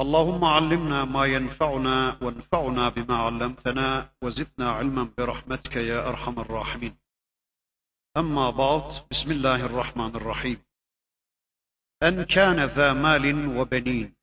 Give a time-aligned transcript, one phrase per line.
[0.00, 6.96] اللهم علمنا ما ينفعنا وانفعنا بما علمتنا وزدنا علما برحمتك يا أرحم الراحمين.
[8.16, 10.62] أما بعد بسم الله الرحمن الرحيم.
[12.02, 14.14] أن كان ذا مال وبنين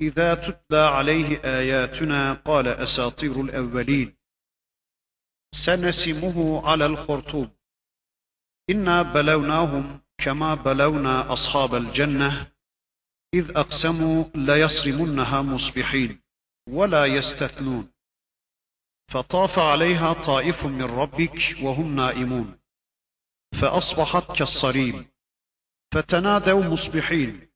[0.00, 4.16] إذا تتلى عليه آياتنا قال أساطير الأولين.
[5.54, 7.50] سنسمه على الخرطوم.
[8.70, 12.55] إنا بلوناهم كما بلونا أصحاب الجنة
[13.36, 16.20] إذ أقسموا ليصرمنها مصبحين
[16.68, 17.92] ولا يستثنون.
[19.12, 22.58] فطاف عليها طائف من ربك وهم نائمون.
[23.60, 25.06] فأصبحت كالصريم.
[25.94, 27.48] فتنادوا مصبحين.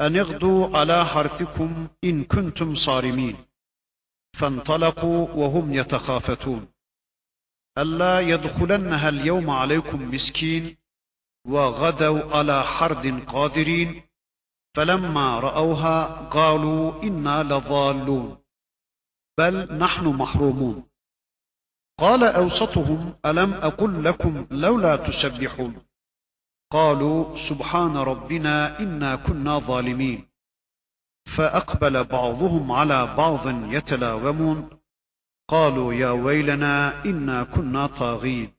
[0.00, 3.36] أن اغدوا على حرثكم إن كنتم صارمين.
[4.40, 6.72] فانطلقوا وهم يتخافتون.
[7.78, 10.76] ألا يدخلنها اليوم عليكم مسكين.
[11.46, 14.09] وغدوا على حرد قادرين.
[14.76, 18.36] فلما رأوها قالوا إنا لضالون
[19.38, 20.84] بل نحن محرومون.
[22.00, 25.82] قال أوسطهم ألم أقل لكم لولا تسبحون؟
[26.72, 30.28] قالوا سبحان ربنا إنا كنا ظالمين.
[31.36, 34.68] فأقبل بعضهم على بعض يتلاومون.
[35.48, 38.52] قالوا يا ويلنا إنا كنا طاغين.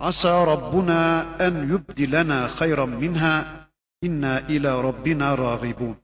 [0.00, 3.61] عسى ربنا أن يبدلنا خيرا منها
[4.02, 5.96] İnna ila rabbina ragibun.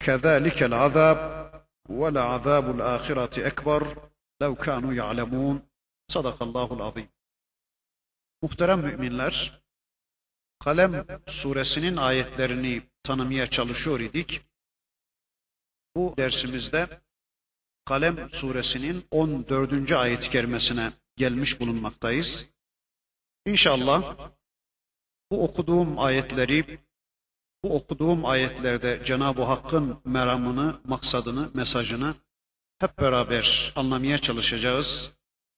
[0.00, 1.18] Kezalikel azab
[1.88, 3.82] ve la azabul ahireti ekber
[4.42, 5.62] lev kanu ya'lemun.
[6.08, 7.08] Sadakallahul azim.
[8.42, 9.62] Muhterem müminler,
[10.58, 14.40] Kalem suresinin ayetlerini tanımaya çalışıyor idik.
[15.96, 17.00] Bu dersimizde
[17.84, 19.92] Kalem suresinin 14.
[19.92, 22.46] ayet-i kerimesine gelmiş bulunmaktayız.
[23.46, 24.30] İnşallah
[25.30, 26.78] bu okuduğum ayetleri
[27.62, 32.14] bu okuduğum ayetlerde Cenab-ı Hakk'ın meramını, maksadını, mesajını
[32.78, 35.12] hep beraber anlamaya çalışacağız,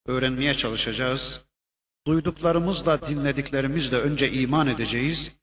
[0.07, 1.45] öğrenmeye çalışacağız.
[2.07, 5.37] Duyduklarımızla, dinlediklerimizle önce iman edeceğiz.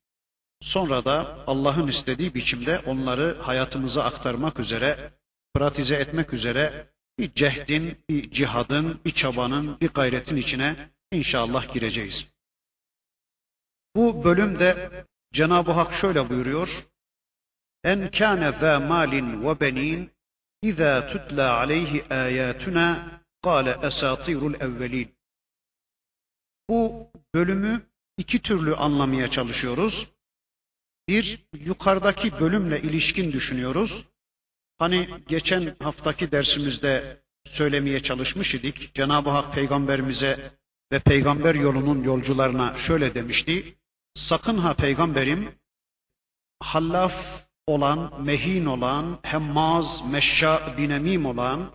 [0.61, 5.13] Sonra da Allah'ın istediği biçimde onları hayatımıza aktarmak üzere,
[5.53, 12.27] pratize etmek üzere bir cehdin, bir cihadın, bir çabanın, bir gayretin içine inşallah gireceğiz.
[13.95, 14.91] Bu bölümde
[15.37, 16.87] Cenab-ı Hak şöyle buyuruyor.
[17.83, 20.11] En kâne zâ malin ve benin
[20.61, 25.15] izâ tutla aleyhi âyâtuna kâle esâtirul evvelin.
[26.69, 27.81] Bu bölümü
[28.17, 30.07] iki türlü anlamaya çalışıyoruz.
[31.07, 34.05] Bir, yukarıdaki bölümle ilişkin düşünüyoruz.
[34.77, 38.93] Hani geçen haftaki dersimizde söylemeye çalışmış idik.
[38.93, 40.51] Cenab-ı Hak peygamberimize
[40.91, 43.77] ve peygamber yolunun yolcularına şöyle demişti.
[44.13, 45.55] Sakın ha peygamberim
[46.59, 51.71] hallaf olan, mehin olan, hemmaz, meşşa, binemim olan,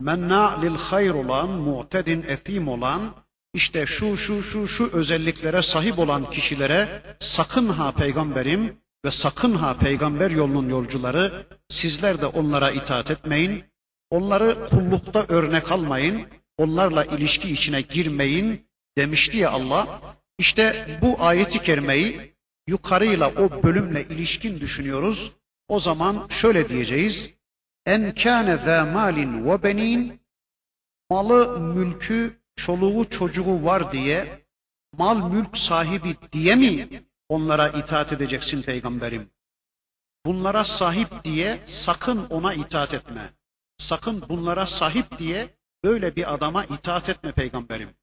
[0.00, 3.14] menna lil hayr olan, mu'tedin etim olan,
[3.54, 9.76] işte şu şu şu şu özelliklere sahip olan kişilere sakın ha peygamberim ve sakın ha
[9.78, 13.64] peygamber yolunun yolcuları sizler de onlara itaat etmeyin.
[14.10, 16.26] Onları kullukta örnek almayın.
[16.58, 20.00] Onlarla ilişki içine girmeyin demişti ya Allah.
[20.42, 22.34] İşte bu ayeti kerimeyi
[22.66, 25.32] yukarıyla o bölümle ilişkin düşünüyoruz.
[25.68, 27.30] O zaman şöyle diyeceğiz.
[27.86, 30.20] En kâne zâ malin ve benin
[31.10, 34.46] malı, mülkü, çoluğu, çocuğu var diye
[34.98, 39.30] mal mülk sahibi diye mi onlara itaat edeceksin peygamberim?
[40.26, 43.32] Bunlara sahip diye sakın ona itaat etme.
[43.78, 45.54] Sakın bunlara sahip diye
[45.84, 48.01] böyle bir adama itaat etme peygamberim.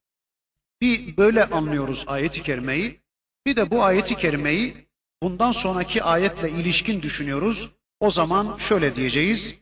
[0.82, 3.00] Bir böyle anlıyoruz ayeti kerimeyi.
[3.46, 4.88] Bir de bu ayeti kerimeyi
[5.24, 7.70] bundan sonraki ayetle ilişkin düşünüyoruz.
[8.00, 9.56] O zaman şöyle diyeceğiz.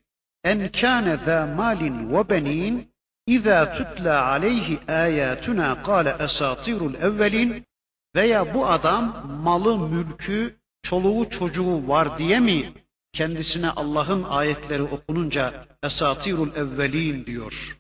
[0.44, 2.92] En kâne zâ malin ve benin
[3.28, 7.66] İzâ tutla aleyhi âyâtuna kâle esâtirul evvelin
[8.16, 12.74] veya bu adam malı, mülkü, çoluğu, çocuğu var diye mi
[13.14, 17.78] kendisine Allah'ın ayetleri okununca esatirul evvelin diyor.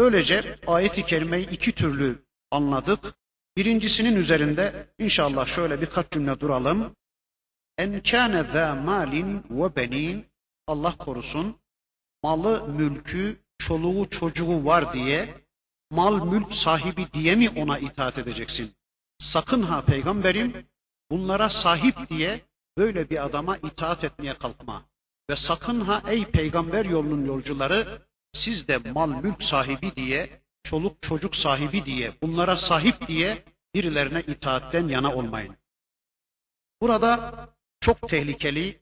[0.00, 3.14] Böylece ayeti kerimeyi iki türlü anladık.
[3.56, 6.96] Birincisinin üzerinde inşallah şöyle birkaç cümle duralım.
[7.78, 10.26] En kâne zâ malin ve benin
[10.66, 11.56] Allah korusun
[12.22, 15.34] malı, mülkü, çoluğu, çocuğu var diye
[15.90, 18.72] mal mülk sahibi diye mi ona itaat edeceksin?
[19.18, 20.66] Sakın ha peygamberim
[21.10, 22.40] bunlara sahip diye
[22.78, 24.82] böyle bir adama itaat etmeye kalkma.
[25.30, 31.36] Ve sakın ha ey peygamber yolunun yolcuları siz de mal mülk sahibi diye, çoluk çocuk
[31.36, 33.44] sahibi diye, bunlara sahip diye
[33.74, 35.56] birilerine itaatten yana olmayın.
[36.80, 37.34] Burada
[37.80, 38.80] çok tehlikeli,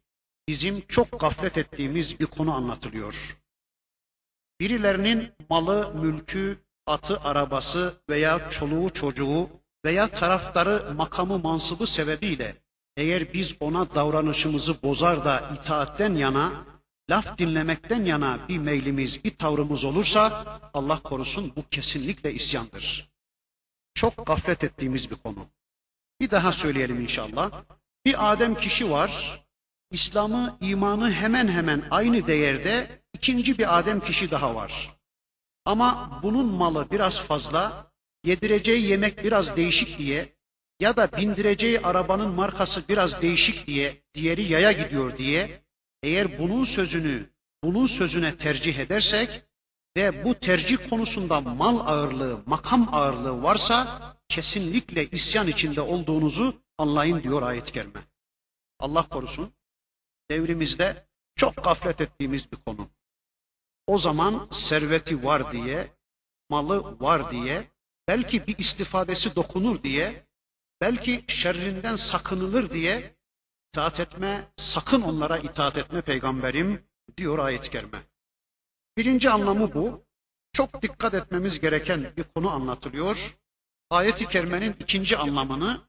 [0.48, 3.38] bizim çok gaflet ettiğimiz bir konu anlatılıyor.
[4.60, 9.50] Birilerinin malı, mülkü, atı, arabası veya çoluğu, çocuğu
[9.84, 12.56] veya taraftarı, makamı, mansıbı sebebiyle
[12.96, 16.66] eğer biz ona davranışımızı bozar da itaatten yana,
[17.10, 20.44] laf dinlemekten yana bir meylimiz, bir tavrımız olursa
[20.74, 23.08] Allah korusun bu kesinlikle isyandır.
[23.94, 25.46] Çok gaflet ettiğimiz bir konu.
[26.20, 27.64] Bir daha söyleyelim inşallah.
[28.04, 29.44] Bir Adem kişi var.
[29.90, 34.96] İslam'ı, imanı hemen hemen aynı değerde ikinci bir Adem kişi daha var.
[35.64, 37.92] Ama bunun malı biraz fazla,
[38.24, 40.36] yedireceği yemek biraz değişik diye
[40.80, 45.62] ya da bindireceği arabanın markası biraz değişik diye, diğeri yaya gidiyor diye
[46.02, 47.30] eğer bunun sözünü
[47.64, 49.42] bunun sözüne tercih edersek
[49.96, 57.42] ve bu tercih konusunda mal ağırlığı, makam ağırlığı varsa kesinlikle isyan içinde olduğunuzu anlayın diyor
[57.42, 58.00] ayet gelme.
[58.80, 59.52] Allah korusun.
[60.30, 61.06] Devrimizde
[61.36, 62.88] çok gaflet ettiğimiz bir konu.
[63.86, 65.92] O zaman serveti var diye,
[66.50, 67.70] malı var diye,
[68.08, 70.26] belki bir istifadesi dokunur diye,
[70.80, 73.17] belki şerrinden sakınılır diye
[73.72, 76.84] itaat etme, sakın onlara itaat etme peygamberim
[77.16, 77.98] diyor ayet-i kerime.
[78.96, 80.04] Birinci anlamı bu.
[80.52, 83.36] Çok dikkat etmemiz gereken bir konu anlatılıyor.
[83.90, 85.80] Ayet-i kerimenin ikinci anlamını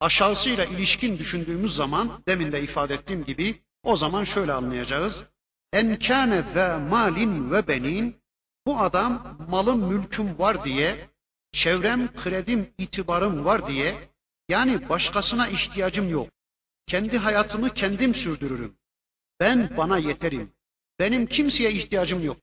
[0.00, 5.24] aşağısıyla ilişkin düşündüğümüz zaman demin de ifade ettiğim gibi o zaman şöyle anlayacağız.
[5.72, 8.22] En kâne ve malin ve benin
[8.66, 11.10] bu adam malım mülküm var diye,
[11.52, 14.08] çevrem, kredim, itibarım var diye
[14.48, 16.28] yani başkasına ihtiyacım yok.
[16.89, 18.77] Kendi hayatımı kendim sürdürürüm.
[19.39, 20.51] Ben bana yeterim.
[20.99, 22.37] Benim kimseye ihtiyacım yok.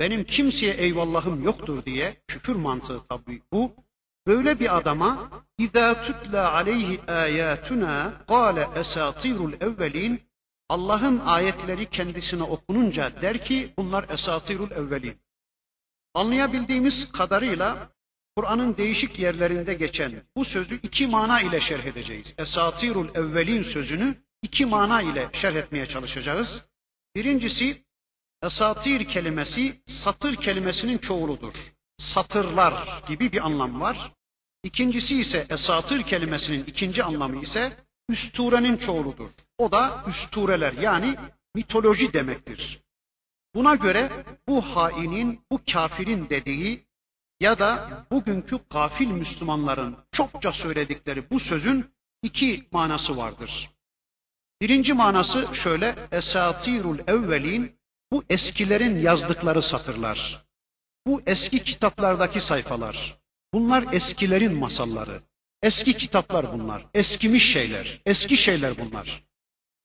[0.00, 3.72] Benim kimseye eyvallahım yoktur diye küfür mantığı tabii bu.
[4.26, 10.18] Böyle bir adama اِذَا تُتْلَى عَلَيْهِ آيَاتُنَا قَالَ اَسَاطِيرُ الْاَوَّلِينَ
[10.68, 15.20] Allah'ın ayetleri kendisine okununca der ki bunlar esatirul evvelin.
[16.14, 17.88] Anlayabildiğimiz kadarıyla
[18.39, 22.33] Kur'an'ın değişik yerlerinde geçen bu sözü iki mana ile şerh edeceğiz.
[22.37, 26.65] Esatirul evvelin sözünü iki mana ile şerh etmeye çalışacağız.
[27.15, 27.83] Birincisi
[28.43, 31.53] esatir kelimesi satır kelimesinin çoğuludur.
[31.97, 34.11] Satırlar gibi bir anlam var.
[34.63, 37.77] İkincisi ise esatır kelimesinin ikinci anlamı ise
[38.09, 39.29] üsturenin çoğuludur.
[39.57, 41.15] O da üstureler yani
[41.55, 42.81] mitoloji demektir.
[43.55, 46.88] Buna göre bu hainin, bu kafirin dediği
[47.39, 51.91] ya da bugünkü gafil Müslümanların çokça söyledikleri bu sözün
[52.23, 53.69] iki manası vardır.
[54.61, 57.79] Birinci manası şöyle, esatirul evvelin,
[58.11, 60.45] bu eskilerin yazdıkları satırlar.
[61.07, 63.17] Bu eski kitaplardaki sayfalar.
[63.53, 65.21] Bunlar eskilerin masalları.
[65.61, 66.85] Eski kitaplar bunlar.
[66.93, 68.01] Eskimiş şeyler.
[68.05, 69.23] Eski şeyler bunlar.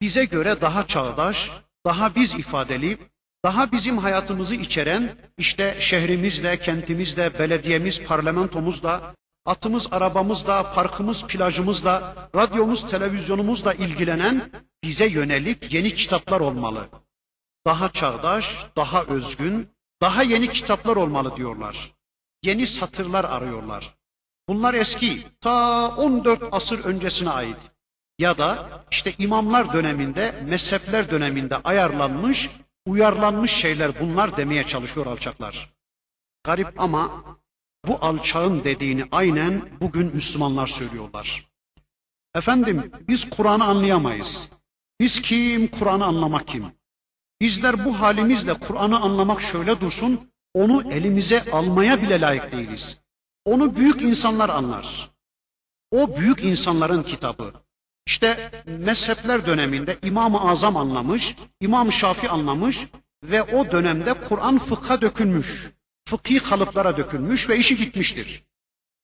[0.01, 1.51] Bize göre daha çağdaş,
[1.87, 2.99] daha biz ifadeli,
[3.45, 9.15] daha bizim hayatımızı içeren işte şehrimizle, kentimizle, belediyemiz, parlamentomuzla,
[9.47, 14.51] atımız, arabamızla, parkımız, plajımızla, radyomuz, televizyonumuzla ilgilenen
[14.85, 16.89] bize yönelik yeni kitaplar olmalı.
[17.67, 19.69] Daha çağdaş, daha özgün,
[20.01, 21.93] daha yeni kitaplar olmalı diyorlar.
[22.43, 23.95] Yeni satırlar arıyorlar.
[24.49, 27.57] Bunlar eski, ta 14 asır öncesine ait.
[28.19, 32.51] Ya da işte imamlar döneminde, mezhepler döneminde ayarlanmış
[32.87, 35.75] uyarlanmış şeyler bunlar demeye çalışıyor alçaklar.
[36.45, 37.25] Garip ama
[37.87, 41.49] bu alçağın dediğini aynen bugün Müslümanlar söylüyorlar.
[42.35, 44.49] Efendim biz Kur'an'ı anlayamayız.
[45.01, 46.65] Biz kim, Kur'an'ı anlamak kim?
[47.41, 53.01] Bizler bu halimizle Kur'an'ı anlamak şöyle dursun, onu elimize almaya bile layık değiliz.
[53.45, 55.11] Onu büyük insanlar anlar.
[55.91, 57.64] O büyük insanların kitabı.
[58.07, 62.87] İşte mezhepler döneminde İmam-ı Azam anlamış, İmam Şafi anlamış
[63.23, 65.71] ve o dönemde Kur'an fıkha dökülmüş.
[66.09, 68.45] Fıkhi kalıplara dökülmüş ve işi bitmiştir.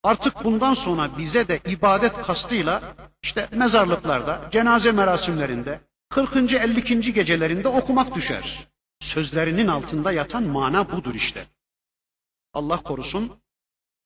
[0.02, 6.36] Artık bundan sonra bize de ibadet kastıyla işte mezarlıklarda, cenaze merasimlerinde, 40.
[6.52, 7.12] 52.
[7.12, 8.68] gecelerinde okumak düşer.
[9.00, 11.46] Sözlerinin altında yatan mana budur işte.
[12.54, 13.32] Allah korusun.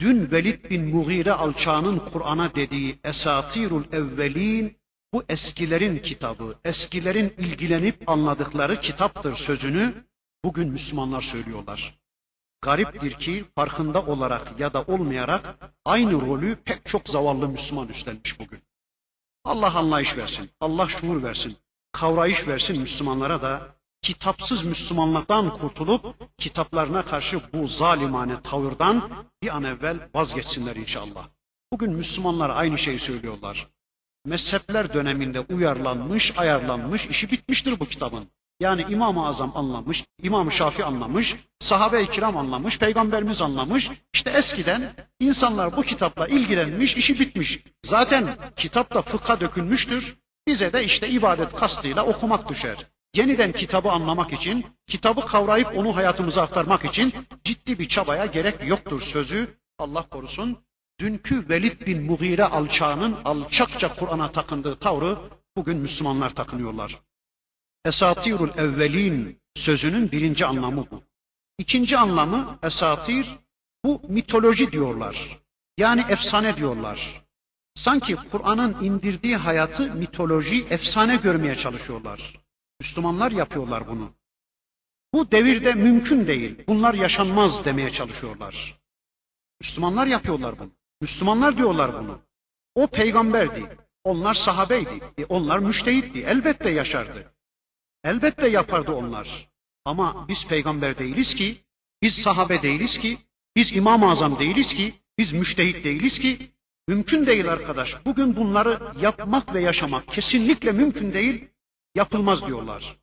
[0.00, 4.76] Dün Velid bin Mughire alçağının Kur'an'a dediği esatirul evvelin
[5.14, 9.94] bu eskilerin kitabı, eskilerin ilgilenip anladıkları kitaptır sözünü
[10.44, 11.99] bugün Müslümanlar söylüyorlar.
[12.62, 18.61] Gariptir ki farkında olarak ya da olmayarak aynı rolü pek çok zavallı Müslüman üstlenmiş bugün.
[19.44, 21.56] Allah anlayış versin, Allah şuur versin,
[21.92, 29.11] kavrayış versin Müslümanlara da kitapsız Müslümanlıktan kurtulup kitaplarına karşı bu zalimane tavırdan
[29.42, 31.28] bir an evvel vazgeçsinler inşallah.
[31.73, 33.68] Bugün Müslümanlar aynı şeyi söylüyorlar.
[34.26, 38.28] Mezhepler döneminde uyarlanmış, ayarlanmış, işi bitmiştir bu kitabın.
[38.60, 43.90] Yani İmam-ı Azam anlamış, İmam-ı Şafi anlamış, sahabe-i kiram anlamış, peygamberimiz anlamış.
[44.14, 47.62] İşte eskiden insanlar bu kitapla ilgilenmiş, işi bitmiş.
[47.82, 50.16] Zaten kitap da fıkha dökülmüştür.
[50.46, 52.76] Bize de işte ibadet kastıyla okumak düşer.
[53.14, 57.14] Yeniden kitabı anlamak için, kitabı kavrayıp onu hayatımıza aktarmak için
[57.44, 59.58] ciddi bir çabaya gerek yoktur sözü.
[59.78, 60.58] Allah korusun.
[61.00, 65.18] Dünkü Velid bin Mughire alçağının alçakça Kur'an'a takındığı tavrı
[65.56, 67.00] bugün Müslümanlar takınıyorlar.
[67.84, 71.02] Esatirul evvelin sözünün birinci anlamı bu.
[71.58, 73.38] İkinci anlamı esatir
[73.84, 75.38] bu mitoloji diyorlar.
[75.78, 77.24] Yani efsane diyorlar.
[77.74, 82.40] Sanki Kur'an'ın indirdiği hayatı mitoloji, efsane görmeye çalışıyorlar.
[82.80, 84.10] Müslümanlar yapıyorlar bunu.
[85.14, 86.64] Bu devirde mümkün değil.
[86.68, 88.80] Bunlar yaşanmaz demeye çalışıyorlar.
[89.60, 90.70] Müslümanlar yapıyorlar bunu.
[91.00, 92.20] Müslümanlar diyorlar bunu.
[92.74, 93.76] O peygamberdi.
[94.04, 95.00] Onlar sahabeydi.
[95.18, 96.22] E onlar müştehitti.
[96.22, 97.32] Elbette yaşardı.
[98.04, 99.48] Elbette yapardı onlar.
[99.84, 101.64] Ama biz peygamber değiliz ki,
[102.02, 103.18] biz sahabe değiliz ki,
[103.56, 106.54] biz İmam-ı Azam değiliz ki, biz müştehit değiliz ki.
[106.88, 108.04] Mümkün değil arkadaş.
[108.06, 111.48] Bugün bunları yapmak ve yaşamak kesinlikle mümkün değil,
[111.94, 112.96] yapılmaz diyorlar.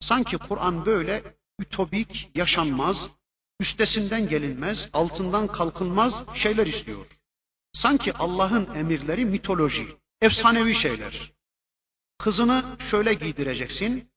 [0.00, 1.22] Sanki Kur'an böyle
[1.60, 3.10] ütopik, yaşanmaz,
[3.60, 7.06] üstesinden gelinmez, altından kalkılmaz şeyler istiyor.
[7.72, 9.86] Sanki Allah'ın emirleri mitoloji,
[10.20, 11.32] efsanevi şeyler.
[12.18, 14.10] Kızını şöyle giydireceksin,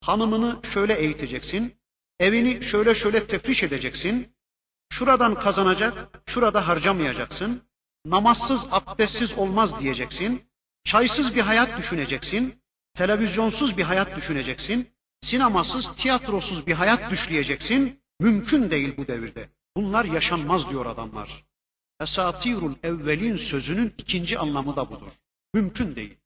[0.00, 1.76] hanımını şöyle eğiteceksin,
[2.20, 4.34] evini şöyle şöyle tefriş edeceksin,
[4.92, 7.62] şuradan kazanacak, şurada harcamayacaksın,
[8.06, 10.50] namazsız, abdestsiz olmaz diyeceksin,
[10.84, 12.62] çaysız bir hayat düşüneceksin,
[12.94, 14.90] televizyonsuz bir hayat düşüneceksin,
[15.20, 18.02] sinemasız, tiyatrosuz bir hayat düşleyeceksin.
[18.20, 19.48] Mümkün değil bu devirde.
[19.76, 21.44] Bunlar yaşanmaz diyor adamlar.
[22.00, 25.12] Esatirul evvelin sözünün ikinci anlamı da budur.
[25.54, 26.16] Mümkün değil.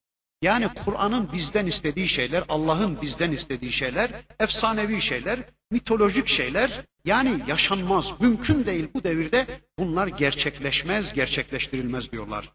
[0.43, 5.39] Yani Kur'an'ın bizden istediği şeyler, Allah'ın bizden istediği şeyler, efsanevi şeyler,
[5.71, 12.53] mitolojik şeyler, yani yaşanmaz, mümkün değil bu devirde bunlar gerçekleşmez, gerçekleştirilmez diyorlar.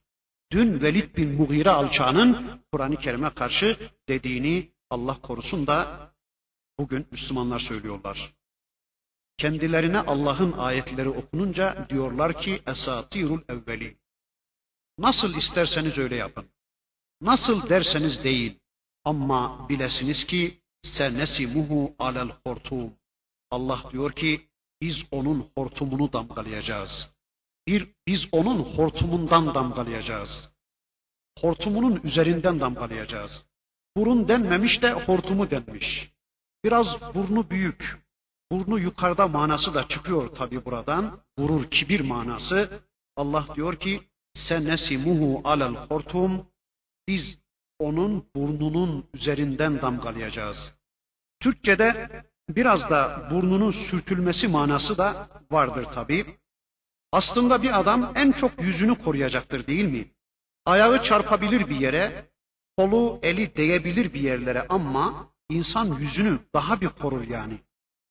[0.51, 3.77] Dün Velid bin Mughire alçağının Kur'an-ı Kerim'e karşı
[4.09, 6.09] dediğini Allah korusun da
[6.79, 8.36] bugün Müslümanlar söylüyorlar.
[9.37, 13.97] Kendilerine Allah'ın ayetleri okununca diyorlar ki esatirul evveli.
[14.97, 16.45] Nasıl isterseniz öyle yapın.
[17.21, 18.59] Nasıl derseniz değil.
[19.05, 22.93] Ama bilesiniz ki senesimuhu alel hortum.
[23.51, 24.49] Allah diyor ki
[24.81, 27.11] biz onun hortumunu damgalayacağız.
[27.67, 30.49] Bir biz onun hortumundan damgalayacağız.
[31.39, 33.45] Hortumunun üzerinden damgalayacağız.
[33.97, 36.11] Burun denmemiş de hortumu denmiş.
[36.63, 38.06] Biraz burnu büyük,
[38.51, 41.19] burnu yukarıda manası da çıkıyor tabi buradan.
[41.37, 42.69] Gurur, kibir manası.
[43.15, 44.01] Allah diyor ki
[44.33, 46.45] senesimuhu alel hortum
[47.07, 47.37] biz
[47.79, 50.73] onun burnunun üzerinden damgalayacağız.
[51.39, 52.09] Türkçede
[52.49, 56.37] biraz da burnunun sürtülmesi manası da vardır tabi.
[57.11, 60.07] Aslında bir adam en çok yüzünü koruyacaktır değil mi?
[60.65, 62.25] Ayağı çarpabilir bir yere,
[62.77, 67.59] kolu, eli değebilir bir yerlere ama insan yüzünü daha bir korur yani.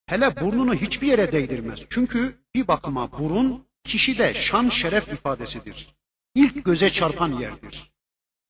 [0.07, 1.81] Hele burnunu hiçbir yere değdirmez.
[1.91, 5.95] Çünkü bir bakıma burun kişide şan şeref ifadesidir.
[6.35, 7.93] İlk göze çarpan yerdir.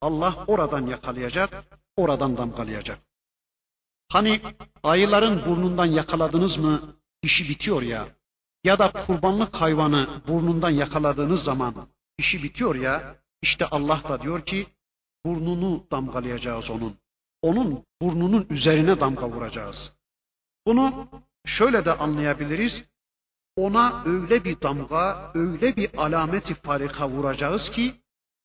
[0.01, 1.65] Allah oradan yakalayacak,
[1.97, 2.99] oradan damgalayacak.
[4.09, 4.41] Hani
[4.83, 8.09] ayıların burnundan yakaladınız mı işi bitiyor ya.
[8.65, 11.75] Ya da kurbanlık hayvanı burnundan yakaladığınız zaman
[12.19, 13.17] işi bitiyor ya.
[13.43, 14.67] İşte Allah da diyor ki
[15.25, 16.97] burnunu damgalayacağız onun.
[17.43, 19.93] Onun burnunun üzerine damga vuracağız.
[20.67, 21.09] Bunu
[21.47, 22.85] şöyle de anlayabiliriz.
[23.57, 27.95] Ona öyle bir damga, öyle bir alameti farika vuracağız ki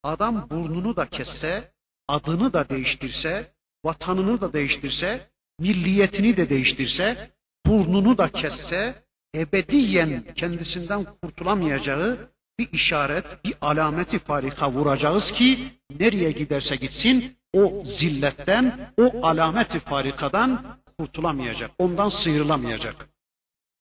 [0.04, 1.72] adam burnunu da kesse,
[2.08, 3.54] adını da değiştirse,
[3.86, 5.30] vatanını da değiştirse,
[5.60, 7.32] milliyetini de değiştirse,
[7.66, 9.04] burnunu da kesse,
[9.36, 18.94] ebediyen kendisinden kurtulamayacağı bir işaret, bir alameti farika vuracağız ki nereye giderse gitsin o zilletten,
[18.98, 23.10] o alameti farikadan kurtulamayacak, ondan sıyrılamayacak.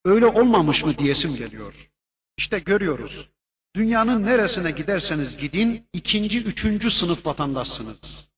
[0.05, 1.91] Öyle olmamış mı diyesim geliyor.
[2.37, 3.29] İşte görüyoruz.
[3.77, 8.31] Dünyanın neresine giderseniz gidin, ikinci, üçüncü sınıf vatandaşsınız.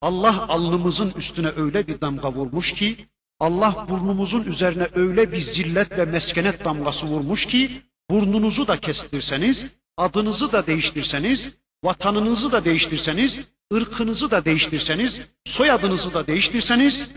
[0.00, 3.08] Allah alnımızın üstüne öyle bir damga vurmuş ki,
[3.40, 10.52] Allah burnumuzun üzerine öyle bir zillet ve meskenet damgası vurmuş ki burnunuzu da kestirseniz, adınızı
[10.52, 11.50] da değiştirseniz,
[11.84, 13.40] vatanınızı da değiştirseniz,
[13.74, 17.08] ırkınızı da değiştirseniz, soyadınızı da değiştirseniz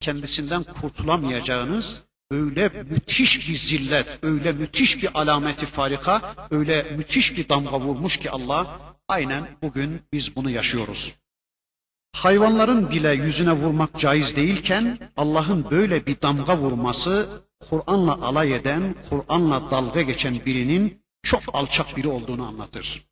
[0.00, 7.80] kendisinden kurtulamayacağınız öyle müthiş bir zillet, öyle müthiş bir alameti farika, öyle müthiş bir damga
[7.80, 11.14] vurmuş ki Allah aynen bugün biz bunu yaşıyoruz.
[12.12, 19.70] Hayvanların bile yüzüne vurmak caiz değilken Allah'ın böyle bir damga vurması Kur'an'la alay eden, Kur'an'la
[19.70, 23.06] dalga geçen birinin çok alçak biri olduğunu anlatır.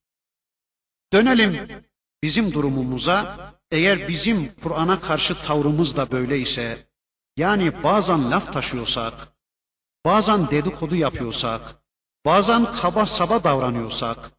[1.12, 1.82] Dönelim
[2.22, 3.54] bizim durumumuza.
[3.74, 6.86] Eğer bizim Kur'an'a karşı tavrımız da böyleyse,
[7.36, 9.14] yani bazen laf taşıyorsak,
[10.04, 11.60] bazen dedikodu yapıyorsak,
[12.26, 14.30] bazen kaba saba davranıyorsak,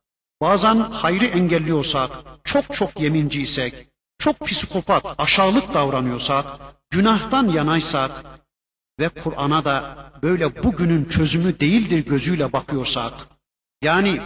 [0.41, 2.11] bazen hayrı engelliyorsak,
[2.43, 3.87] çok çok yeminciysek,
[4.17, 6.45] çok psikopat, aşağılık davranıyorsak,
[6.89, 8.11] günahtan yanaysak
[8.99, 13.13] ve Kur'an'a da böyle bugünün çözümü değildir gözüyle bakıyorsak,
[13.83, 14.21] yani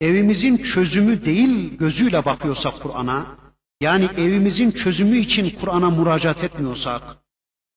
[0.00, 3.45] evimizin çözümü değil gözüyle bakıyorsak Kur'an'a,
[3.80, 7.02] yani evimizin çözümü için Kur'an'a müracaat etmiyorsak,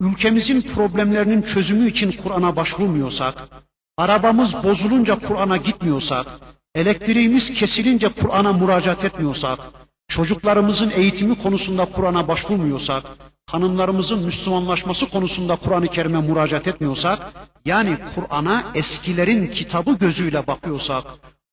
[0.01, 3.49] ülkemizin problemlerinin çözümü için Kur'an'a başvurmuyorsak,
[3.97, 6.27] arabamız bozulunca Kur'an'a gitmiyorsak,
[6.75, 9.59] elektriğimiz kesilince Kur'an'a müracaat etmiyorsak,
[10.07, 13.03] çocuklarımızın eğitimi konusunda Kur'an'a başvurmuyorsak,
[13.45, 17.33] hanımlarımızın Müslümanlaşması konusunda Kur'an-ı Kerim'e müracaat etmiyorsak,
[17.65, 21.03] yani Kur'an'a eskilerin kitabı gözüyle bakıyorsak,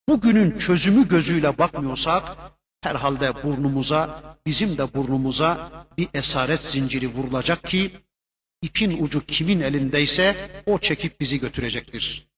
[0.09, 2.23] bugünün çözümü gözüyle bakmıyorsak,
[2.87, 7.93] herhalde burnumuza, bizim de burnumuza bir esaret zinciri vurulacak ki,
[8.62, 12.28] ipin ucu kimin elindeyse o çekip bizi götürecektir.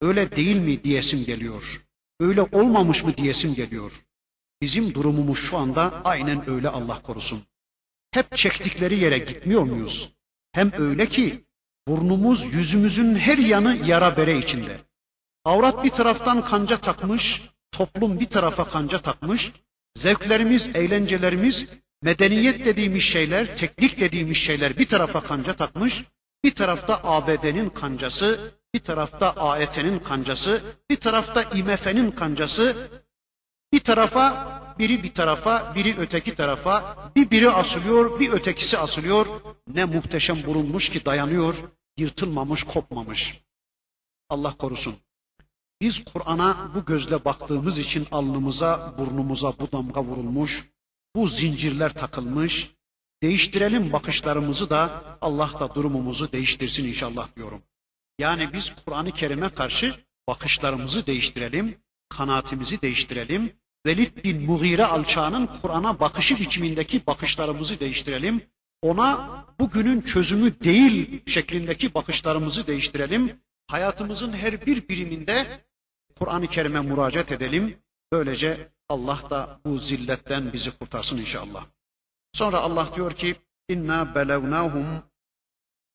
[0.00, 1.84] Öyle değil mi diyesim geliyor.
[2.20, 3.92] Öyle olmamış mı diyesim geliyor.
[4.62, 7.42] Bizim durumumuz şu anda aynen öyle Allah korusun.
[8.10, 10.12] Hep çektikleri yere gitmiyor muyuz?
[10.52, 11.44] Hem öyle ki
[11.88, 14.80] burnumuz yüzümüzün her yanı yara bere içinde.
[15.44, 17.42] Avrat bir taraftan kanca takmış,
[17.72, 19.52] toplum bir tarafa kanca takmış,
[19.94, 21.66] zevklerimiz, eğlencelerimiz,
[22.02, 26.04] medeniyet dediğimiz şeyler, teknik dediğimiz şeyler bir tarafa kanca takmış,
[26.44, 32.90] bir tarafta ABD'nin kancası, bir tarafta AET'nin kancası, bir tarafta IMF'nin kancası,
[33.72, 39.26] bir tarafa, biri bir tarafa, biri öteki tarafa, bir biri asılıyor, bir ötekisi asılıyor.
[39.66, 41.54] Ne muhteşem burunmuş ki dayanıyor,
[41.96, 43.40] yırtılmamış, kopmamış.
[44.28, 44.94] Allah korusun.
[45.82, 50.68] Biz Kur'an'a bu gözle baktığımız için alnımıza, burnumuza bu damga vurulmuş,
[51.16, 52.74] bu zincirler takılmış.
[53.22, 57.62] Değiştirelim bakışlarımızı da Allah da durumumuzu değiştirsin inşallah diyorum.
[58.18, 59.94] Yani biz Kur'an-ı Kerim'e karşı
[60.28, 63.52] bakışlarımızı değiştirelim, kanaatimizi değiştirelim.
[63.86, 68.42] Velid bin Mughire alçağının Kur'an'a bakışı biçimindeki bakışlarımızı değiştirelim.
[68.82, 73.40] Ona bugünün çözümü değil şeklindeki bakışlarımızı değiştirelim.
[73.66, 75.64] Hayatımızın her bir biriminde
[76.22, 77.78] Kur'an-ı Kerim'e müracaat edelim.
[78.12, 81.66] Böylece Allah da bu zilletten bizi kurtarsın inşallah.
[82.32, 83.36] Sonra Allah diyor ki
[83.68, 84.86] inna belevnahum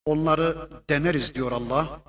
[0.05, 2.01] onları deneriz diyor Allah.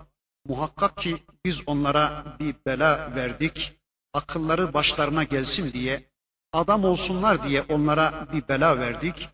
[0.44, 3.78] Muhakkak ki biz onlara bir bela verdik.
[4.14, 6.10] Akılları başlarına gelsin diye,
[6.52, 9.28] adam olsunlar diye onlara bir bela verdik.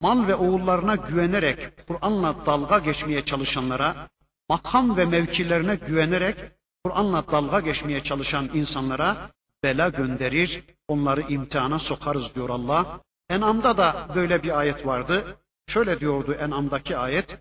[0.00, 4.08] Mal ve oğullarına güvenerek Kur'an'la dalga geçmeye çalışanlara,
[4.48, 6.36] makam ve mevkilerine güvenerek
[6.83, 9.31] Kur'an'la dalga geçmeye çalışan insanlara
[9.63, 12.99] bela gönderir, onları imtihana sokarız diyor Allah.
[13.29, 15.37] En'am'da da böyle bir ayet vardı.
[15.67, 17.37] Şöyle diyordu En'am'daki ayet.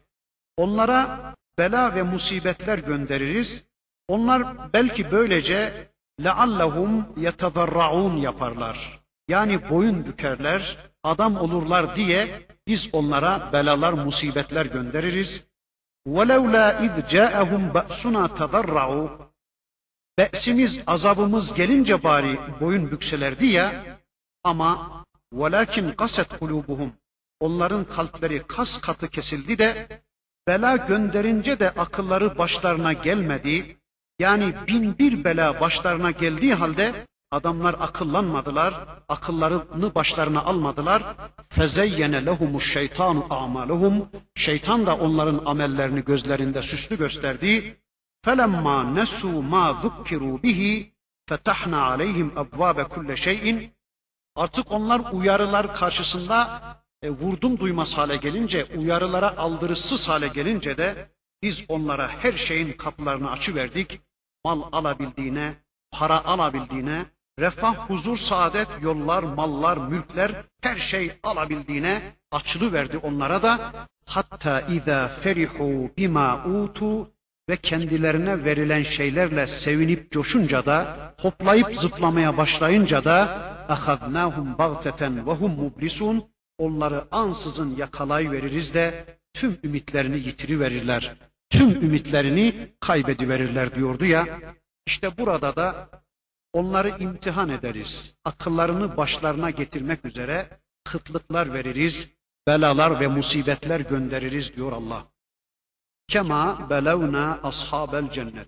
[0.56, 3.64] Onlara bela ve musibetler göndeririz.
[4.08, 5.90] Onlar belki böylece
[6.24, 9.00] leallehum yetedarraun yaparlar.
[9.28, 15.48] Yani boyun bükerler, adam olurlar diye biz onlara belalar, musibetler göndeririz.
[16.08, 19.08] وَلَوْلَا اِذْ جَاءَهُمْ بَأْسُنَا تَضَرَّعُوا
[20.17, 23.99] Be'simiz, azabımız gelince bari boyun bükselerdi ya
[24.43, 26.93] ama velakin kaset kulubuhum.
[27.39, 29.87] Onların kalpleri kas katı kesildi de
[30.47, 33.77] bela gönderince de akılları başlarına gelmedi.
[34.19, 38.73] Yani bin bir bela başlarına geldiği halde adamlar akıllanmadılar,
[39.09, 41.03] akıllarını başlarına almadılar.
[41.49, 44.09] Fezeyyene lehumuş şeytanu amaluhum.
[44.35, 47.77] Şeytan da onların amellerini gözlerinde süslü gösterdi.
[48.25, 50.93] Felemma nesu ma zukkiru bihi
[51.29, 53.73] fetahna aleyhim ebvabe kulle şeyin.
[54.35, 56.61] Artık onlar uyarılar karşısında
[57.01, 61.09] e, vurdum duymaz hale gelince, uyarılara aldırışsız hale gelince de
[61.41, 64.01] biz onlara her şeyin kapılarını açıverdik.
[64.45, 65.53] Mal alabildiğine,
[65.91, 67.05] para alabildiğine,
[67.39, 73.73] refah, huzur, saadet, yollar, mallar, mülkler, her şey alabildiğine açılı verdi onlara da
[74.05, 77.12] hatta iza ferihu bima utu
[77.49, 83.19] ve kendilerine verilen şeylerle sevinip coşunca da hoplayıp zıplamaya başlayınca da
[83.69, 86.23] ahaznahum bagteten ve hum mublisun
[86.57, 91.15] onları ansızın yakalayıveririz de tüm ümitlerini yitiriverirler.
[91.49, 94.39] Tüm ümitlerini kaybediverirler diyordu ya.
[94.87, 95.89] İşte burada da
[96.53, 98.15] onları imtihan ederiz.
[98.25, 102.09] Akıllarını başlarına getirmek üzere kıtlıklar veririz,
[102.47, 105.12] belalar ve musibetler göndeririz diyor Allah.
[106.07, 108.47] Kema belevna ashabel cennet.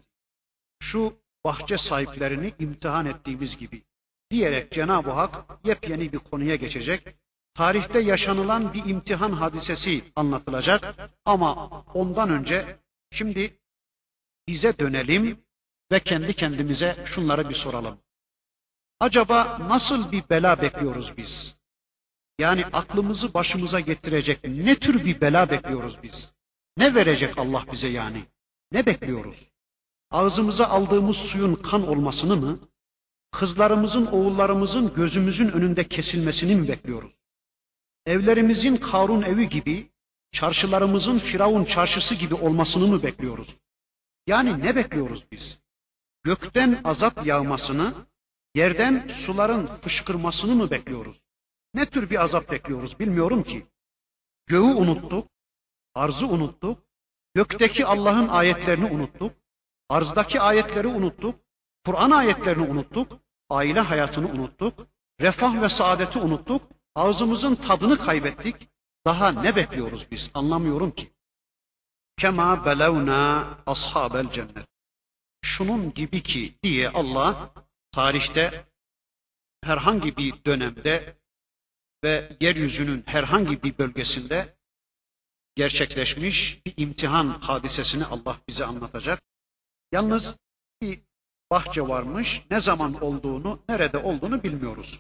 [0.79, 1.13] Şu
[1.45, 3.83] bahçe sahiplerini imtihan ettiğimiz gibi
[4.31, 7.15] diyerek Cenab-ı Hak yepyeni bir konuya geçecek.
[7.53, 12.79] Tarihte yaşanılan bir imtihan hadisesi anlatılacak ama ondan önce
[13.11, 13.59] şimdi
[14.47, 15.45] bize dönelim
[15.91, 17.97] ve kendi kendimize şunları bir soralım.
[18.99, 21.55] Acaba nasıl bir bela bekliyoruz biz?
[22.39, 26.34] Yani aklımızı başımıza getirecek ne tür bir bela bekliyoruz biz?
[26.77, 28.23] Ne verecek Allah bize yani?
[28.71, 29.49] Ne bekliyoruz?
[30.11, 32.59] Ağzımıza aldığımız suyun kan olmasını mı?
[33.31, 37.11] Kızlarımızın, oğullarımızın gözümüzün önünde kesilmesini mi bekliyoruz?
[38.05, 39.91] Evlerimizin Karun evi gibi,
[40.31, 43.57] çarşılarımızın Firavun çarşısı gibi olmasını mı bekliyoruz?
[44.27, 45.59] Yani ne bekliyoruz biz?
[46.23, 47.93] Gökten azap yağmasını,
[48.55, 51.21] yerden suların fışkırmasını mı bekliyoruz?
[51.73, 53.65] Ne tür bir azap bekliyoruz bilmiyorum ki.
[54.47, 55.27] Göğü unuttuk,
[55.95, 56.83] arzı unuttuk,
[57.33, 59.33] gökteki Allah'ın ayetlerini unuttuk,
[59.89, 61.39] arzdaki ayetleri unuttuk,
[61.85, 63.11] Kur'an ayetlerini unuttuk,
[63.49, 64.87] aile hayatını unuttuk,
[65.21, 66.61] refah ve saadeti unuttuk,
[66.95, 68.69] ağzımızın tadını kaybettik.
[69.05, 71.13] Daha ne bekliyoruz biz anlamıyorum ki.
[72.17, 74.67] Kema belevna ashabel cennet.
[75.41, 77.53] Şunun gibi ki diye Allah
[77.91, 78.65] tarihte
[79.63, 81.17] herhangi bir dönemde
[82.03, 84.54] ve yeryüzünün herhangi bir bölgesinde
[85.55, 89.21] gerçekleşmiş bir imtihan hadisesini Allah bize anlatacak.
[89.91, 90.35] Yalnız
[90.81, 90.99] bir
[91.51, 94.99] bahçe varmış, ne zaman olduğunu, nerede olduğunu bilmiyoruz.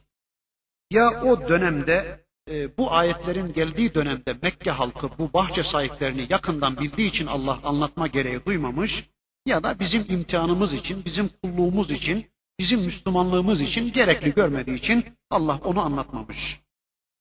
[0.91, 7.09] Ya o dönemde, e, bu ayetlerin geldiği dönemde Mekke halkı bu bahçe sahiplerini yakından bildiği
[7.09, 9.09] için Allah anlatma gereği duymamış,
[9.45, 15.59] ya da bizim imtihanımız için, bizim kulluğumuz için, bizim Müslümanlığımız için gerekli görmediği için Allah
[15.63, 16.61] onu anlatmamış.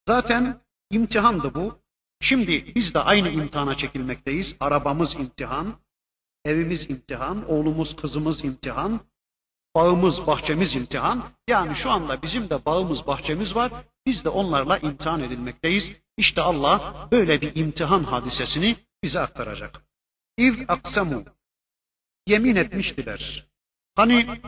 [0.09, 1.84] Zaten imtihandı bu.
[2.20, 4.57] Şimdi biz de aynı imtihana çekilmekteyiz.
[4.61, 5.74] Arabamız imtihan,
[6.44, 9.00] evimiz imtihan, oğlumuz kızımız imtihan,
[9.74, 11.24] bağımız bahçemiz imtihan.
[11.48, 13.72] Yani şu anda bizim de bağımız bahçemiz var.
[14.07, 15.92] Biz de onlarla imtihan edilmekteyiz.
[16.16, 19.85] İşte Allah böyle bir imtihan hadisesini bize aktaracak.
[20.38, 21.24] İz aksamu
[22.27, 23.46] yemin etmiştiler.
[23.94, 24.40] Hani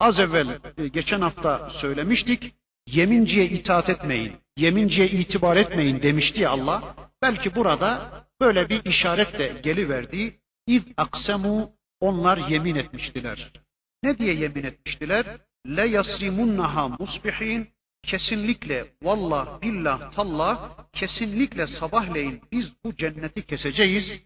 [0.00, 2.54] az evvel e, geçen hafta söylemiştik.
[2.86, 6.94] Yeminciye itaat etmeyin, yeminciye itibar etmeyin demişti ya Allah.
[7.22, 10.40] Belki burada böyle bir işaret de geliverdi.
[10.66, 13.52] İz aksemu onlar yemin etmiştiler.
[14.02, 15.26] Ne diye yemin etmiştiler?
[15.66, 17.68] Le yasrimunnaha musbihin
[18.02, 24.24] kesinlikle vallah billah tallah kesinlikle sabahleyin biz bu cenneti keseceğiz.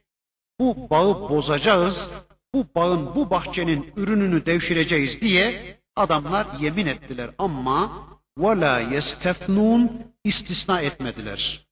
[0.60, 2.10] Bu bağı bozacağız.
[2.54, 8.06] Bu bağın bu bahçenin ürününü devşireceğiz diye adamlar yemin ettiler ama
[8.39, 9.89] وَلَا يَسْتَثْنُونَ
[10.23, 11.67] istisna etmediler.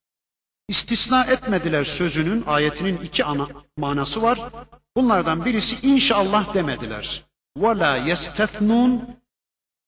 [0.68, 4.40] İstisna etmediler sözünün ayetinin iki ana manası var.
[4.98, 7.24] Bunlardan birisi inşallah demediler.
[7.58, 9.00] وَلَا يَسْتَثْنُونَ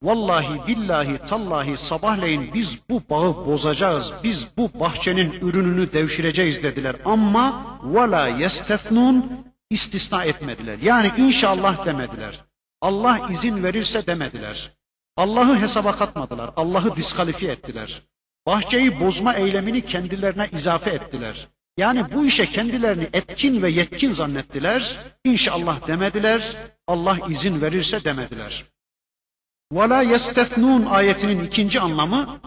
[0.04, 6.96] Vallahi billahi tallahi sabahleyin biz bu bağı bozacağız, biz bu bahçenin ürününü devşireceğiz dediler.
[7.06, 9.22] Ama وَلَا يَسْتَثْنُونَ
[9.70, 10.78] istisna etmediler.
[10.82, 12.46] Yani inşallah demediler.
[12.82, 14.74] Allah izin verirse demediler.
[15.18, 16.52] Allah'ı hesaba katmadılar.
[16.56, 18.02] Allah'ı diskalifiye ettiler.
[18.46, 21.48] Bahçeyi bozma eylemini kendilerine izafe ettiler.
[21.78, 24.98] Yani bu işe kendilerini etkin ve yetkin zannettiler.
[25.24, 26.56] İnşallah demediler.
[26.88, 28.66] Allah izin verirse demediler.
[29.74, 32.42] وَلَا يَسْتَثْنُونَ ayetinin ikinci anlamı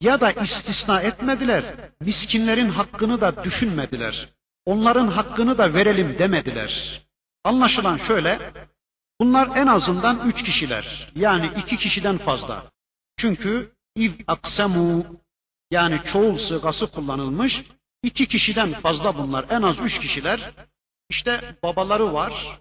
[0.00, 1.64] ya da istisna etmediler,
[2.00, 4.28] miskinlerin hakkını da düşünmediler.
[4.66, 7.02] Onların hakkını da verelim demediler.
[7.44, 8.52] Anlaşılan şöyle,
[9.21, 11.11] Bunlar en azından üç kişiler.
[11.15, 12.71] Yani iki kişiden fazla.
[13.17, 15.05] Çünkü iv aksemu
[15.71, 17.63] yani çoğul sığası kullanılmış.
[18.03, 19.45] İki kişiden fazla bunlar.
[19.49, 20.51] En az üç kişiler.
[21.09, 22.59] İşte babaları var.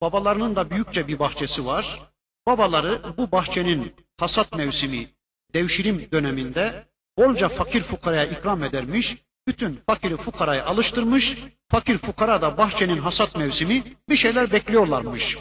[0.00, 2.12] Babalarının da büyükçe bir bahçesi var.
[2.46, 5.10] Babaları bu bahçenin hasat mevsimi,
[5.54, 6.88] devşirim döneminde
[7.18, 9.16] bolca fakir fukaraya ikram edermiş.
[9.48, 11.38] Bütün fakiri fukarayı alıştırmış.
[11.68, 15.38] Fakir fukara da bahçenin hasat mevsimi bir şeyler bekliyorlarmış.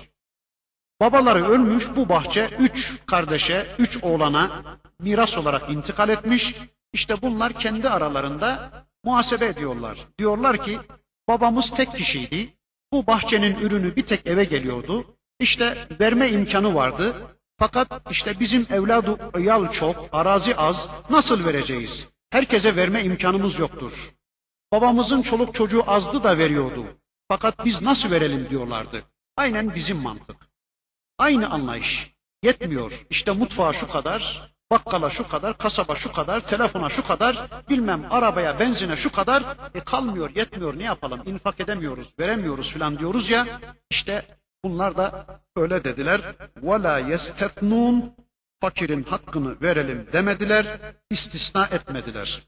[1.01, 4.63] Babaları ölmüş bu bahçe üç kardeşe, üç oğlana
[4.99, 6.55] miras olarak intikal etmiş.
[6.93, 8.71] İşte bunlar kendi aralarında
[9.03, 10.07] muhasebe ediyorlar.
[10.19, 10.79] Diyorlar ki
[11.27, 12.53] babamız tek kişiydi.
[12.93, 15.17] Bu bahçenin ürünü bir tek eve geliyordu.
[15.39, 17.15] İşte verme imkanı vardı.
[17.59, 20.89] Fakat işte bizim evladı yal çok, arazi az.
[21.09, 22.09] Nasıl vereceğiz?
[22.29, 24.13] Herkese verme imkanımız yoktur.
[24.71, 26.85] Babamızın çoluk çocuğu azdı da veriyordu.
[27.27, 29.03] Fakat biz nasıl verelim diyorlardı.
[29.37, 30.50] Aynen bizim mantık.
[31.20, 32.16] Aynı anlayış.
[32.42, 33.06] Yetmiyor.
[33.10, 38.60] İşte mutfağa şu kadar, bakkala şu kadar, kasaba şu kadar, telefona şu kadar, bilmem arabaya,
[38.60, 39.56] benzine şu kadar.
[39.74, 40.78] E kalmıyor, yetmiyor.
[40.78, 41.22] Ne yapalım?
[41.26, 43.60] İnfak edemiyoruz, veremiyoruz filan diyoruz ya.
[43.90, 45.26] İşte bunlar da
[45.56, 46.20] öyle dediler.
[46.62, 48.10] وَلَا يَسْتَثْنُونَ
[48.60, 52.42] Fakirin hakkını verelim demediler, istisna etmediler.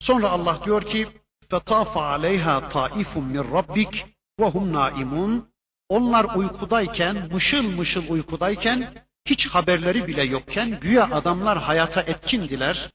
[0.00, 1.08] Sonra Allah diyor ki
[1.50, 3.94] فَطَافَ عَلَيْهَا طَائِفٌ مِّنْ رَبِّكَ
[4.40, 5.42] وَهُمْ نَائِمُونَ
[5.89, 12.89] Onlar uykudayken, mışıl mışıl uykudayken, hiç haberleri bile yokken güya adamlar hayata etkindiler.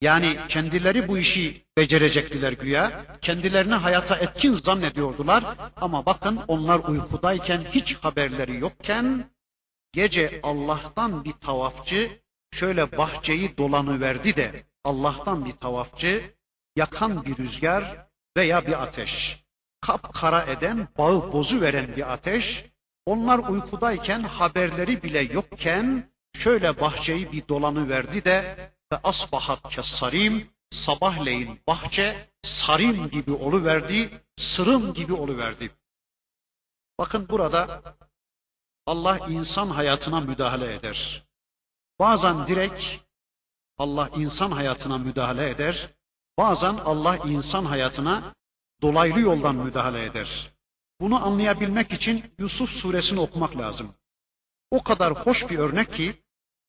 [0.00, 3.06] Yani kendileri bu işi becerecektiler güya.
[3.20, 5.44] Kendilerini hayata etkin zannediyordular.
[5.76, 9.30] Ama bakın onlar uykudayken hiç haberleri yokken
[9.92, 12.20] gece Allah'tan bir tavafçı
[12.52, 16.34] şöyle bahçeyi dolanıverdi de Allah'tan bir tavafçı
[16.76, 19.43] yakan bir rüzgar veya bir ateş,
[19.86, 22.64] kapkara eden, bağı bozu veren bir ateş,
[23.06, 31.60] onlar uykudayken haberleri bile yokken şöyle bahçeyi bir dolanı verdi de ve asbahat kesarim sabahleyin
[31.66, 35.70] bahçe sarim gibi oluverdi, sırım gibi oluverdi.
[36.98, 37.82] Bakın burada
[38.86, 41.26] Allah insan hayatına müdahale eder.
[41.98, 42.84] Bazen direkt
[43.78, 45.88] Allah insan hayatına müdahale eder.
[46.38, 48.34] Bazen Allah insan hayatına
[48.82, 50.50] dolaylı yoldan müdahale eder.
[51.00, 53.94] Bunu anlayabilmek için Yusuf suresini okumak lazım.
[54.70, 56.22] O kadar hoş bir örnek ki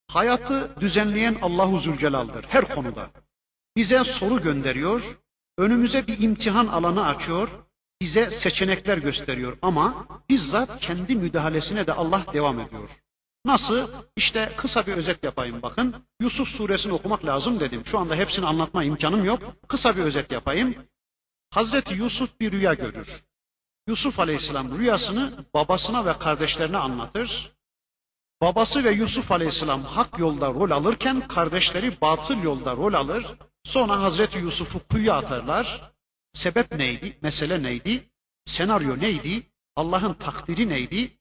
[0.07, 3.09] hayatı düzenleyen Allahu Zülcelal'dır her konuda.
[3.75, 5.17] Bize soru gönderiyor,
[5.57, 7.49] önümüze bir imtihan alanı açıyor,
[8.01, 12.89] bize seçenekler gösteriyor ama bizzat kendi müdahalesine de Allah devam ediyor.
[13.45, 13.87] Nasıl?
[14.15, 15.95] İşte kısa bir özet yapayım bakın.
[16.21, 17.85] Yusuf suresini okumak lazım dedim.
[17.85, 19.39] Şu anda hepsini anlatma imkanım yok.
[19.67, 20.75] Kısa bir özet yapayım.
[21.55, 23.23] Hazreti Yusuf bir rüya görür.
[23.87, 27.55] Yusuf Aleyhisselam rüyasını babasına ve kardeşlerine anlatır.
[28.41, 33.25] Babası ve Yusuf Aleyhisselam hak yolda rol alırken kardeşleri batıl yolda rol alır.
[33.63, 35.93] Sonra Hazreti Yusuf'u kuyuya atarlar.
[36.33, 37.17] Sebep neydi?
[37.21, 38.09] Mesele neydi?
[38.45, 39.43] Senaryo neydi?
[39.75, 41.17] Allah'ın takdiri neydi?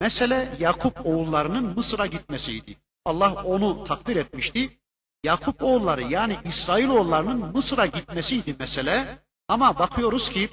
[0.00, 2.76] Mesele Yakup oğullarının Mısır'a gitmesiydi.
[3.04, 4.78] Allah onu takdir etmişti.
[5.24, 9.27] Yakup oğulları yani İsrail oğullarının Mısır'a gitmesiydi mesele.
[9.48, 10.50] Ama bakıyoruz ki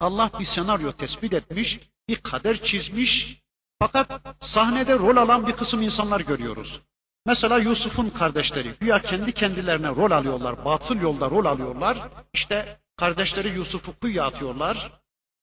[0.00, 3.42] Allah bir senaryo tespit etmiş, bir kader çizmiş.
[3.78, 6.80] Fakat sahnede rol alan bir kısım insanlar görüyoruz.
[7.26, 12.08] Mesela Yusuf'un kardeşleri güya kendi kendilerine rol alıyorlar, batıl yolda rol alıyorlar.
[12.32, 14.92] İşte kardeşleri Yusuf'u kuyuya atıyorlar.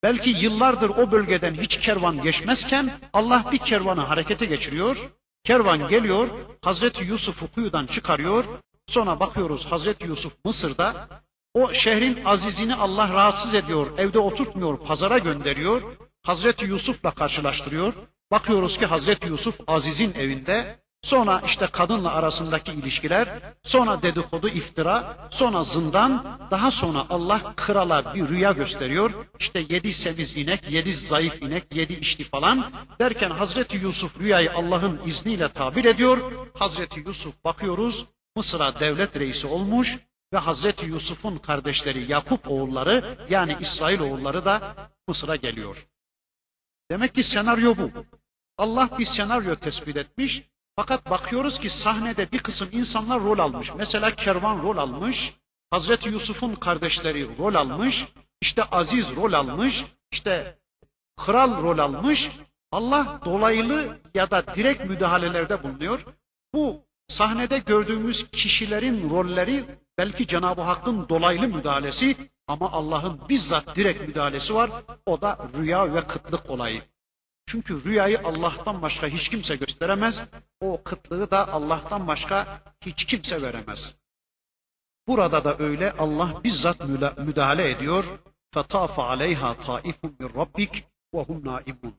[0.02, 5.10] Belki yıllardır o bölgeden hiç kervan geçmezken Allah bir kervanı harekete geçiriyor.
[5.44, 6.28] Kervan geliyor,
[6.62, 8.44] Hazreti Yusuf'u kuyudan çıkarıyor.
[8.86, 11.08] Sonra bakıyoruz Hazreti Yusuf Mısır'da.
[11.54, 15.82] O şehrin azizini Allah rahatsız ediyor, evde oturtmuyor, pazara gönderiyor.
[16.22, 17.94] Hazreti Yusuf'la karşılaştırıyor.
[18.30, 20.84] Bakıyoruz ki Hazreti Yusuf Aziz'in evinde.
[21.02, 23.28] Sonra işte kadınla arasındaki ilişkiler,
[23.64, 29.10] sonra dedikodu, iftira, sonra zindan, daha sonra Allah krala bir rüya gösteriyor.
[29.38, 35.00] İşte yedi semiz inek, yedi zayıf inek, yedi içti falan derken Hazreti Yusuf rüyayı Allah'ın
[35.06, 36.32] izniyle tabir ediyor.
[36.54, 39.98] Hazreti Yusuf bakıyoruz Mısır'a devlet reisi olmuş
[40.34, 44.76] ve Hazreti Yusuf'un kardeşleri Yakup oğulları yani İsrail oğulları da
[45.08, 45.86] Mısır'a geliyor.
[46.90, 47.90] Demek ki senaryo bu.
[48.58, 50.42] Allah bir senaryo tespit etmiş
[50.76, 53.74] fakat bakıyoruz ki sahnede bir kısım insanlar rol almış.
[53.74, 55.36] Mesela kervan rol almış,
[55.70, 58.08] Hazreti Yusuf'un kardeşleri rol almış,
[58.40, 60.58] işte Aziz rol almış, işte
[61.16, 62.30] kral rol almış.
[62.72, 66.04] Allah dolaylı ya da direkt müdahalelerde bulunuyor.
[66.54, 72.15] Bu sahnede gördüğümüz kişilerin rolleri belki Cenab-ı Hakk'ın dolaylı müdahalesi
[72.47, 74.71] ama Allah'ın bizzat direkt müdahalesi var.
[75.05, 76.81] O da rüya ve kıtlık olayı.
[77.45, 80.23] Çünkü rüyayı Allah'tan başka hiç kimse gösteremez.
[80.61, 83.95] O kıtlığı da Allah'tan başka hiç kimse veremez.
[85.07, 88.05] Burada da öyle Allah bizzat müdahale ediyor.
[88.55, 91.93] فَطَافَ عَلَيْهَا طَائِفٌ مِنْ رَبِّكَ وَهُمْ نَائِمُونَ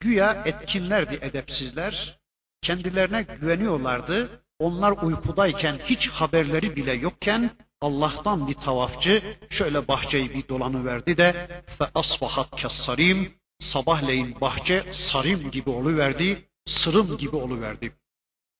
[0.00, 2.20] Güya etkinlerdi edepsizler.
[2.62, 4.42] Kendilerine güveniyorlardı.
[4.59, 11.63] Onlar uykudayken hiç haberleri bile yokken Allah'tan bir tavafçı şöyle bahçeyi bir dolanı verdi de
[11.77, 17.91] fe asbahat kessarim sabahleyin bahçe sarim gibi oluverdi, sırım gibi oluverdi.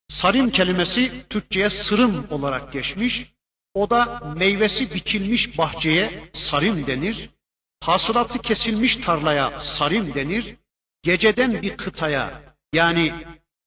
[0.07, 3.33] Sarim kelimesi Türkçe'ye sırım olarak geçmiş.
[3.73, 7.29] O da meyvesi biçilmiş bahçeye sarim denir.
[7.83, 10.55] Hasılatı kesilmiş tarlaya sarim denir.
[11.03, 13.13] Geceden bir kıtaya yani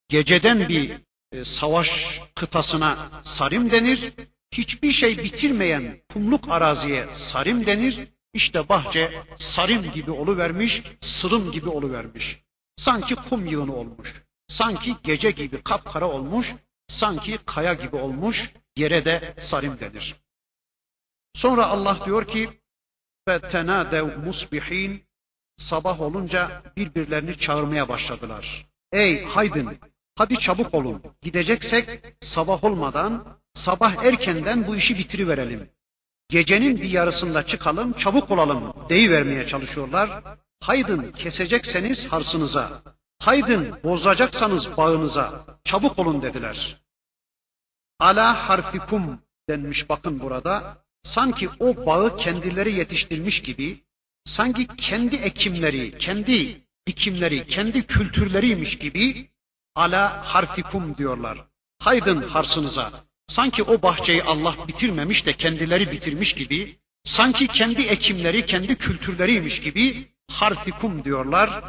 [0.08, 4.12] geceden bir e, savaş kıtasına sarim denir.
[4.52, 8.08] Hiçbir şey bitirmeyen kumluk araziye sarim denir.
[8.34, 12.42] İşte bahçe sarim gibi oluvermiş, sırım gibi oluvermiş.
[12.76, 14.22] Sanki kum yığını olmuş.
[14.48, 16.54] Sanki gece gibi kapkara olmuş,
[16.88, 20.16] sanki kaya gibi olmuş, yere de sarim denir.
[21.34, 22.50] Sonra Allah diyor ki
[23.28, 25.04] ve tenadev musbihin
[25.56, 28.66] sabah olunca birbirlerini çağırmaya başladılar.
[28.92, 29.78] Ey haydın
[30.18, 31.02] hadi çabuk olun.
[31.22, 35.70] Gideceksek sabah olmadan, sabah erkenden bu işi bitiriverelim.
[36.28, 40.22] Gecenin bir yarısında çıkalım, çabuk olalım deyivermeye çalışıyorlar.
[40.60, 42.82] Haydın kesecekseniz harsınıza,
[43.18, 46.80] haydın bozacaksanız bağınıza, çabuk olun dediler.
[48.00, 50.84] Ala harfikum denmiş bakın burada.
[51.02, 53.84] Sanki o bağı kendileri yetiştirmiş gibi,
[54.24, 59.28] sanki kendi ekimleri, kendi dikimleri, kendi kültürleriymiş gibi
[59.78, 61.38] ala harfikum diyorlar.
[61.78, 62.90] Haydın harsınıza.
[63.26, 70.08] Sanki o bahçeyi Allah bitirmemiş de kendileri bitirmiş gibi, sanki kendi ekimleri, kendi kültürleriymiş gibi
[70.30, 71.64] harfikum diyorlar.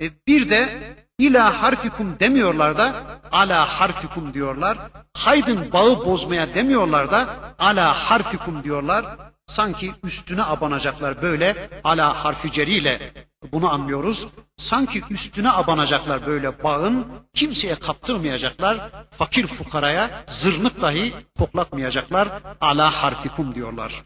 [0.00, 4.78] E bir de ila harfikum demiyorlar da ala harfikum diyorlar.
[5.14, 9.16] Haydın bağı bozmaya demiyorlar da ala harfikum diyorlar
[9.47, 13.13] Sanki üstüne abanacaklar böyle ala harfi ceriyle
[13.51, 14.27] bunu anlıyoruz.
[14.57, 18.91] Sanki üstüne abanacaklar böyle bağın kimseye kaptırmayacaklar.
[19.17, 22.41] Fakir fukaraya zırnık dahi koklatmayacaklar.
[22.61, 24.03] Ala harfikum diyorlar.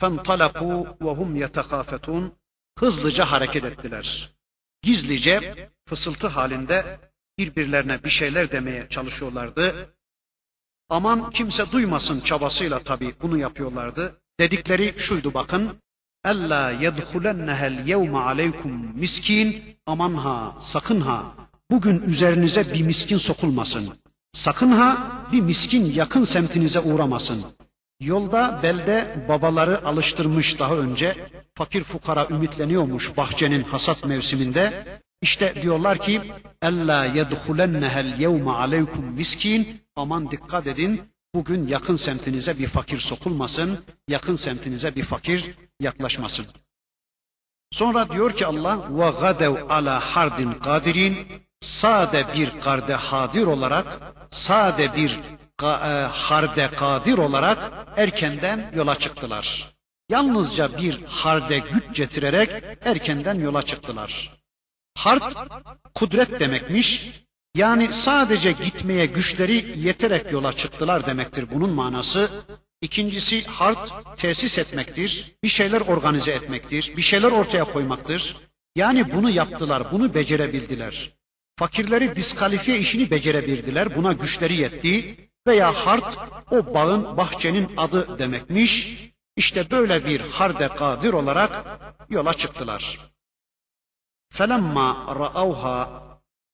[0.00, 2.30] فَانْطَلَقُوا وَهُمْ يَتَخَافَتُونَ
[2.78, 4.30] Hızlıca hareket ettiler.
[4.82, 6.98] Gizlice fısıltı halinde
[7.38, 9.94] birbirlerine bir şeyler demeye çalışıyorlardı.
[10.89, 14.15] Aman kimse duymasın çabasıyla tabii bunu yapıyorlardı.
[14.39, 15.77] Dedikleri şuydu bakın.
[16.25, 19.63] Ella yedhulennehel yevme aleykum miskin.
[19.85, 21.35] Aman ha, sakın ha.
[21.71, 23.93] Bugün üzerinize bir miskin sokulmasın.
[24.33, 27.45] Sakın ha bir miskin yakın semtinize uğramasın.
[27.99, 31.15] Yolda belde babaları alıştırmış daha önce
[31.55, 34.85] fakir fukara ümitleniyormuş bahçenin hasat mevsiminde.
[35.21, 36.21] İşte diyorlar ki
[36.61, 41.01] ella yedhulennehel yevme aleykum miskin aman dikkat edin
[41.35, 46.45] bugün yakın semtinize bir fakir sokulmasın yakın semtinize bir fakir yaklaşmasın.
[47.71, 51.27] Sonra diyor ki Allah ve gadev ala hardin kadirin
[51.61, 53.99] sade bir karde hadir olarak
[54.31, 55.19] sade bir
[55.63, 55.65] e,
[56.11, 59.75] harde kadir olarak erkenden yola çıktılar.
[60.09, 64.37] Yalnızca bir harde güç getirerek erkenden yola çıktılar.
[64.97, 65.35] Hard
[65.95, 67.11] kudret demekmiş.
[67.55, 72.29] Yani sadece gitmeye güçleri yeterek yola çıktılar demektir bunun manası.
[72.81, 75.35] İkincisi hard tesis etmektir.
[75.43, 76.93] Bir şeyler organize etmektir.
[76.97, 78.37] Bir şeyler ortaya koymaktır.
[78.75, 81.13] Yani bunu yaptılar, bunu becerebildiler.
[81.59, 83.95] Fakirleri diskalifiye işini becerebildiler.
[83.95, 85.17] Buna güçleri yetti.
[85.47, 86.13] Veya hard
[86.51, 88.97] o bağın, bahçenin adı demekmiş.
[89.35, 92.99] İşte böyle bir harde kadir olarak yola çıktılar.
[94.31, 96.08] Felemma ra'avha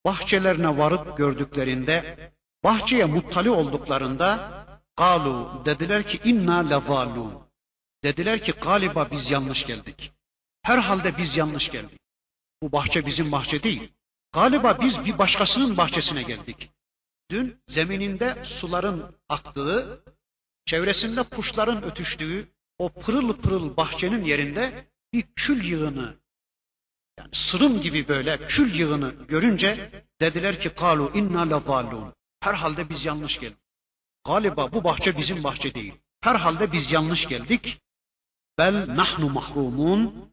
[0.06, 2.32] bahçelerine varıp gördüklerinde,
[2.64, 4.52] bahçeye muttali olduklarında
[4.98, 7.34] galu dediler ki inna lezalun.
[8.04, 10.12] Dediler ki galiba biz yanlış geldik.
[10.62, 12.00] Herhalde biz yanlış geldik.
[12.62, 13.94] Bu bahçe bizim bahçe değil.
[14.32, 16.72] Galiba biz bir başkasının bahçesine geldik.
[17.32, 20.04] Dün zemininde suların aktığı,
[20.66, 26.16] çevresinde kuşların ötüştüğü o pırıl pırıl bahçenin yerinde bir kül yığını
[27.20, 32.14] yani sırım gibi böyle kül yığını görünce dediler ki kalu inna lezallun.
[32.40, 33.58] Herhalde biz yanlış geldik.
[34.26, 35.94] Galiba bu bahçe bizim bahçe değil.
[36.22, 37.82] Herhalde biz yanlış geldik.
[38.58, 40.32] Bel nahnu mahrumun.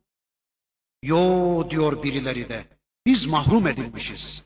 [1.03, 2.65] Yo diyor birileri de.
[3.07, 4.45] Biz mahrum edilmişiz.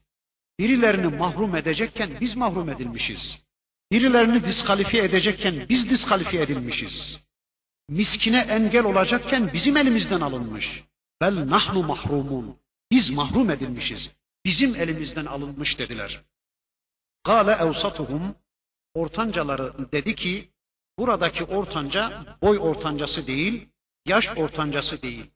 [0.58, 3.42] Birilerini mahrum edecekken biz mahrum edilmişiz.
[3.92, 7.20] Birilerini diskalifiye edecekken biz diskalifiye edilmişiz.
[7.88, 10.84] Miskine engel olacakken bizim elimizden alınmış.
[11.21, 12.57] Bel nahnu mahrumun.
[12.91, 14.11] Biz mahrum edilmişiz.
[14.45, 16.21] Bizim elimizden alınmış dediler.
[17.23, 18.35] Kale evsatuhum
[18.93, 20.51] ortancaları dedi ki
[20.97, 23.67] buradaki ortanca boy ortancası değil,
[24.05, 25.31] yaş ortancası değil.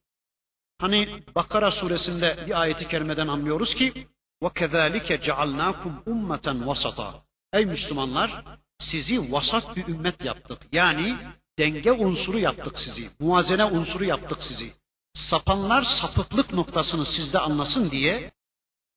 [0.78, 4.08] Hani Bakara suresinde bir ayeti kerimeden anlıyoruz ki
[4.42, 7.14] وَكَذَٰلِكَ جَعَلْنَاكُمْ اُمَّةً وَسَطًا
[7.54, 8.46] Ey Müslümanlar
[8.80, 10.62] sizi vasat bir ümmet yaptık.
[10.72, 11.18] Yani
[11.60, 13.10] denge unsuru yaptık sizi.
[13.20, 14.74] Muazene unsuru yaptık sizi
[15.15, 18.33] sapanlar sapıklık noktasını sizde anlasın diye,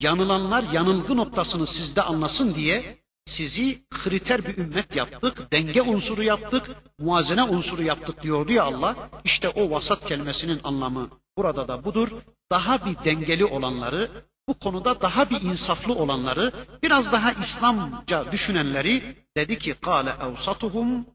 [0.02, 7.44] yanılanlar yanılgı noktasını sizde anlasın diye sizi kriter bir ümmet yaptık, denge unsuru yaptık, muazene
[7.44, 9.10] unsuru yaptık diyordu ya Allah.
[9.24, 12.10] İşte o vasat kelimesinin anlamı burada da budur.
[12.52, 14.12] Daha bir dengeli olanları,
[14.50, 16.54] bu konuda daha bir insaflı olanları,
[16.84, 21.06] biraz daha İslamca düşünenleri dedi ki kâle evsatuhum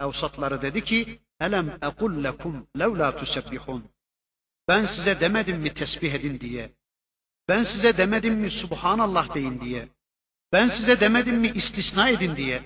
[0.00, 3.84] evsatları dedi ki elem ekul lekum lev la tusebbihun
[4.68, 6.72] ben size demedim mi tesbih edin diye.
[7.48, 9.88] Ben size demedim mi subhanallah deyin diye.
[10.52, 12.62] Ben size demedim mi istisna edin diye.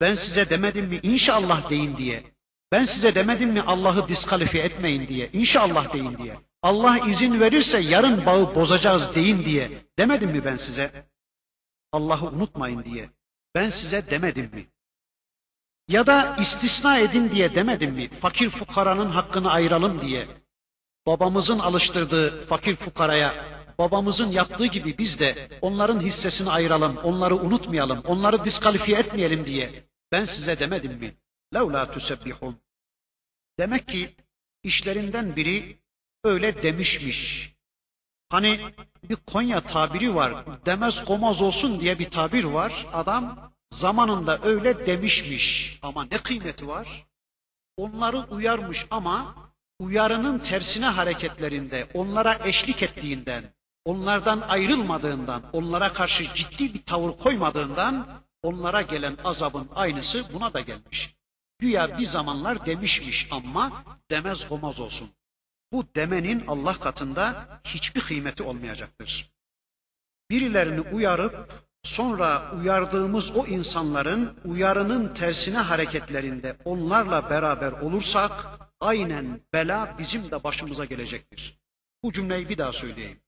[0.00, 2.24] Ben size demedim mi inşallah deyin diye.
[2.72, 6.36] Ben size demedim mi Allah'ı diskalifiye etmeyin diye inşallah deyin diye.
[6.62, 11.06] Allah izin verirse yarın bağı bozacağız deyin diye demedim mi ben size?
[11.92, 13.10] Allah'ı unutmayın diye.
[13.54, 14.66] Ben size demedim mi?
[15.88, 18.10] Ya da istisna edin diye demedim mi?
[18.20, 20.28] Fakir fukaranın hakkını ayıralım diye
[21.08, 23.30] babamızın alıştırdığı fakir fukaraya,
[23.78, 30.24] babamızın yaptığı gibi biz de onların hissesini ayıralım, onları unutmayalım, onları diskalifiye etmeyelim diye ben
[30.24, 31.14] size demedim mi?
[31.54, 32.56] Levla tusebbihun.
[33.58, 34.14] Demek ki
[34.62, 35.78] işlerinden biri
[36.24, 37.52] öyle demişmiş.
[38.28, 38.60] Hani
[39.08, 40.44] bir Konya tabiri var.
[40.66, 42.86] Demez komaz olsun diye bir tabir var.
[42.92, 45.78] Adam zamanında öyle demişmiş.
[45.82, 47.06] Ama ne kıymeti var?
[47.76, 49.47] Onları uyarmış ama
[49.78, 53.54] uyarının tersine hareketlerinde onlara eşlik ettiğinden,
[53.84, 61.14] onlardan ayrılmadığından, onlara karşı ciddi bir tavır koymadığından onlara gelen azabın aynısı buna da gelmiş.
[61.58, 65.10] Güya bir zamanlar demişmiş ama demez olmaz olsun.
[65.72, 69.32] Bu demenin Allah katında hiçbir kıymeti olmayacaktır.
[70.30, 78.32] Birilerini uyarıp Sonra uyardığımız o insanların uyarının tersine hareketlerinde onlarla beraber olursak
[78.80, 81.58] aynen bela bizim de başımıza gelecektir.
[82.02, 83.20] Bu cümleyi bir daha söyleyeyim.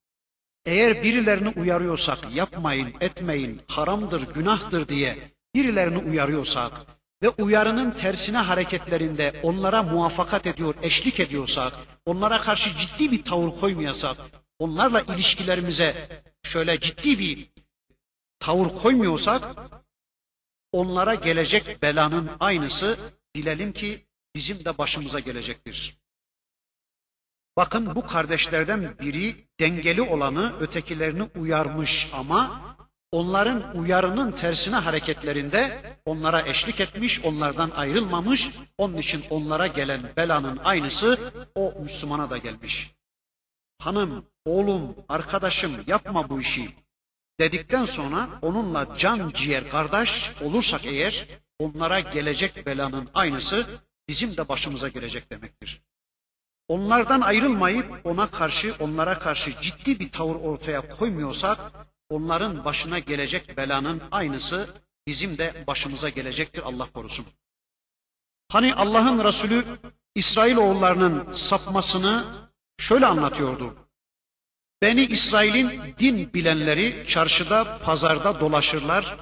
[0.65, 6.73] Eğer birilerini uyarıyorsak yapmayın, etmeyin, haramdır, günahtır diye birilerini uyarıyorsak
[7.23, 11.73] ve uyarının tersine hareketlerinde onlara muvaffakat ediyor, eşlik ediyorsak,
[12.07, 14.17] onlara karşı ciddi bir tavır koymayasak,
[14.59, 17.51] onlarla ilişkilerimize şöyle ciddi bir
[18.39, 19.43] tavır koymuyorsak
[20.73, 22.99] onlara gelecek belanın aynısı
[23.35, 26.01] dilelim ki bizim de başımıza gelecektir.
[27.57, 32.71] Bakın bu kardeşlerden biri dengeli olanı ötekilerini uyarmış ama
[33.13, 38.51] onların uyarının tersine hareketlerinde onlara eşlik etmiş, onlardan ayrılmamış.
[38.79, 42.95] Onun için onlara gelen belanın aynısı o Müslümana da gelmiş.
[43.79, 46.75] Hanım, oğlum, arkadaşım yapma bu işi
[47.41, 51.27] dedikten sonra onunla can ciğer kardeş olursak eğer
[51.59, 53.67] onlara gelecek belanın aynısı
[54.11, 55.81] bizim de başımıza gelecek demektir.
[56.69, 61.59] Onlardan ayrılmayıp ona karşı onlara karşı ciddi bir tavır ortaya koymuyorsak
[62.09, 64.69] onların başına gelecek belanın aynısı
[65.07, 67.27] bizim de başımıza gelecektir Allah korusun.
[68.49, 69.65] Hani Allah'ın Resulü
[70.15, 72.25] İsrail oğullarının sapmasını
[72.79, 73.77] şöyle anlatıyordu.
[74.83, 79.17] Beni İsrail'in din bilenleri çarşıda, pazarda dolaşırlar.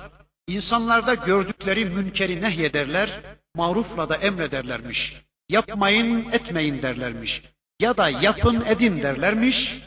[0.47, 5.22] İnsanlarda gördükleri münkeri nehyederler, marufla da emrederlermiş.
[5.48, 7.42] Yapmayın, etmeyin derlermiş.
[7.80, 9.78] Ya da yapın, edin derlermiş.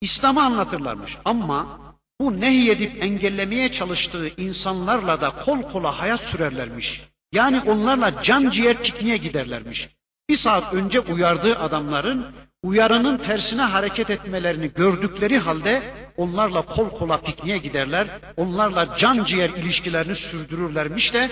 [0.00, 1.16] İslam'ı anlatırlarmış.
[1.24, 1.80] Ama
[2.20, 7.02] bu nehyedip engellemeye çalıştığı insanlarla da kol kola hayat sürerlermiş.
[7.32, 9.88] Yani onlarla can ciğer pikniğe giderlermiş.
[10.30, 15.82] Bir saat önce uyardığı adamların uyarının tersine hareket etmelerini gördükleri halde
[16.16, 21.30] onlarla kol kola pikniğe giderler, onlarla can ciğer ilişkilerini sürdürürlermiş de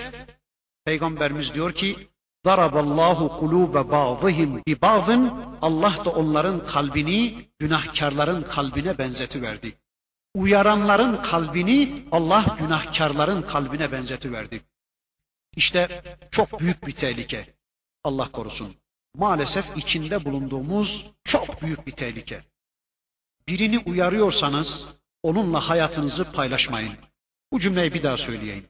[0.85, 2.09] Peygamberimiz diyor ki
[2.45, 5.31] Daraballahu kulube ba'dihim bi ba'din
[5.61, 9.77] Allah da onların kalbini günahkarların kalbine benzetiverdi.
[10.33, 14.61] Uyaranların kalbini Allah günahkarların kalbine benzetiverdi.
[15.55, 17.55] İşte çok büyük bir tehlike.
[18.03, 18.75] Allah korusun
[19.15, 22.43] maalesef içinde bulunduğumuz çok büyük bir tehlike.
[23.47, 24.87] Birini uyarıyorsanız
[25.23, 26.93] onunla hayatınızı paylaşmayın.
[27.51, 28.65] Bu cümleyi bir daha söyleyeyim.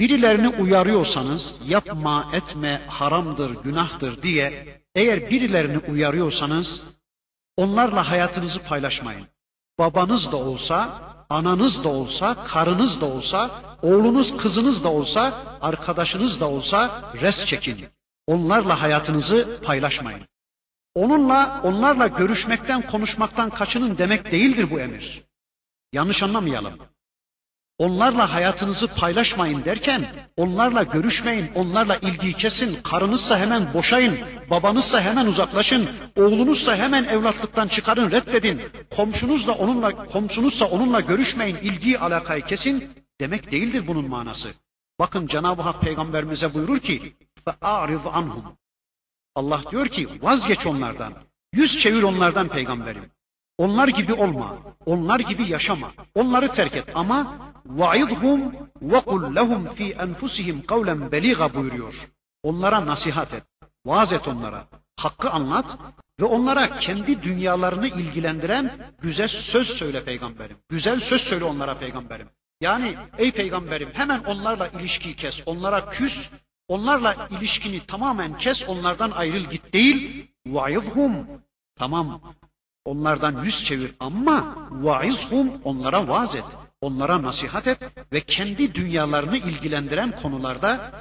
[0.00, 6.82] Birilerini uyarıyorsanız yapma, etme, haramdır, günahtır diye eğer birilerini uyarıyorsanız
[7.56, 9.26] onlarla hayatınızı paylaşmayın.
[9.78, 16.48] Babanız da olsa, ananız da olsa, karınız da olsa, oğlunuz, kızınız da olsa, arkadaşınız da
[16.48, 17.86] olsa res çekin.
[18.26, 20.22] Onlarla hayatınızı paylaşmayın.
[20.94, 25.24] Onunla, onlarla görüşmekten, konuşmaktan kaçının demek değildir bu emir.
[25.92, 26.78] Yanlış anlamayalım.
[27.79, 34.19] Onlarla hayatınızı paylaşmayın derken, onlarla görüşmeyin, onlarla ilgiyi kesin, karınızsa hemen boşayın,
[34.49, 38.61] babanızsa hemen uzaklaşın, oğlunuzsa hemen evlatlıktan çıkarın, reddedin,
[38.95, 42.89] komşunuzla onunla, komşunuzsa onunla görüşmeyin, ilgiyi alakayı kesin
[43.21, 44.49] demek değildir bunun manası.
[44.99, 47.15] Bakın Cenab-ı Hak peygamberimize buyurur ki
[47.45, 48.43] فَاَعْرِضْ anhum.
[49.35, 51.13] Allah diyor ki vazgeç onlardan.
[51.53, 53.11] Yüz çevir onlardan peygamberim.
[53.57, 54.57] Onlar gibi olma.
[54.85, 55.91] Onlar gibi yaşama.
[56.15, 57.37] Onları terk et ama
[57.79, 58.39] وَعِظْهُمْ
[58.91, 62.09] وَقُلْ لَهُمْ ف۪ي أَنْفُسِهِمْ قَوْلًا بَلِيغًا buyuruyor.
[62.43, 63.43] Onlara nasihat et.
[63.85, 64.67] Vaaz et onlara.
[64.95, 65.77] Hakkı anlat
[66.19, 70.57] ve onlara kendi dünyalarını ilgilendiren güzel söz söyle peygamberim.
[70.69, 72.27] Güzel söz söyle onlara peygamberim.
[72.61, 76.31] Yani ey peygamberim hemen onlarla ilişkiyi kes, onlara küs,
[76.67, 80.27] onlarla ilişkini tamamen kes, onlardan ayrıl git değil.
[80.47, 81.27] Vaizhum.
[81.75, 82.21] Tamam.
[82.85, 86.43] Onlardan yüz çevir ama vaizhum onlara vaaz et.
[86.83, 87.79] Onlara nasihat et
[88.13, 90.93] ve kendi dünyalarını ilgilendiren konularda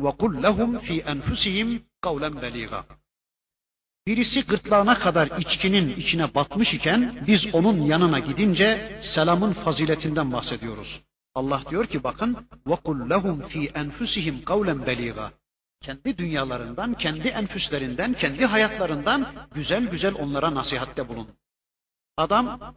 [0.00, 2.82] وَقُلْ لَهُمْ فِي أَنْفُسِهِمْ قَوْلًا بَلِيغًا
[4.06, 11.00] Birisi gırtlağına kadar içkinin içine batmış iken biz onun yanına gidince selamın faziletinden bahsediyoruz.
[11.34, 12.36] Allah diyor ki bakın
[12.66, 15.30] وَقُلْ لَهُمْ ف۪ي أَنْفُسِهِمْ قَوْلًا بَلِيغًا
[15.80, 21.28] Kendi dünyalarından, kendi enfüslerinden, kendi hayatlarından güzel güzel onlara nasihatte bulun.
[22.16, 22.74] Adam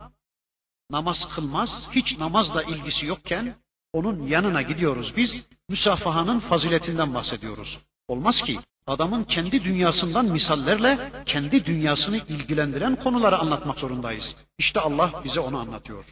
[0.91, 3.55] namaz kılmaz, hiç namazla ilgisi yokken
[3.93, 7.79] onun yanına gidiyoruz biz, müsafahanın faziletinden bahsediyoruz.
[8.09, 14.37] Olmaz ki adamın kendi dünyasından misallerle kendi dünyasını ilgilendiren konuları anlatmak zorundayız.
[14.59, 16.05] İşte Allah bize onu anlatıyor.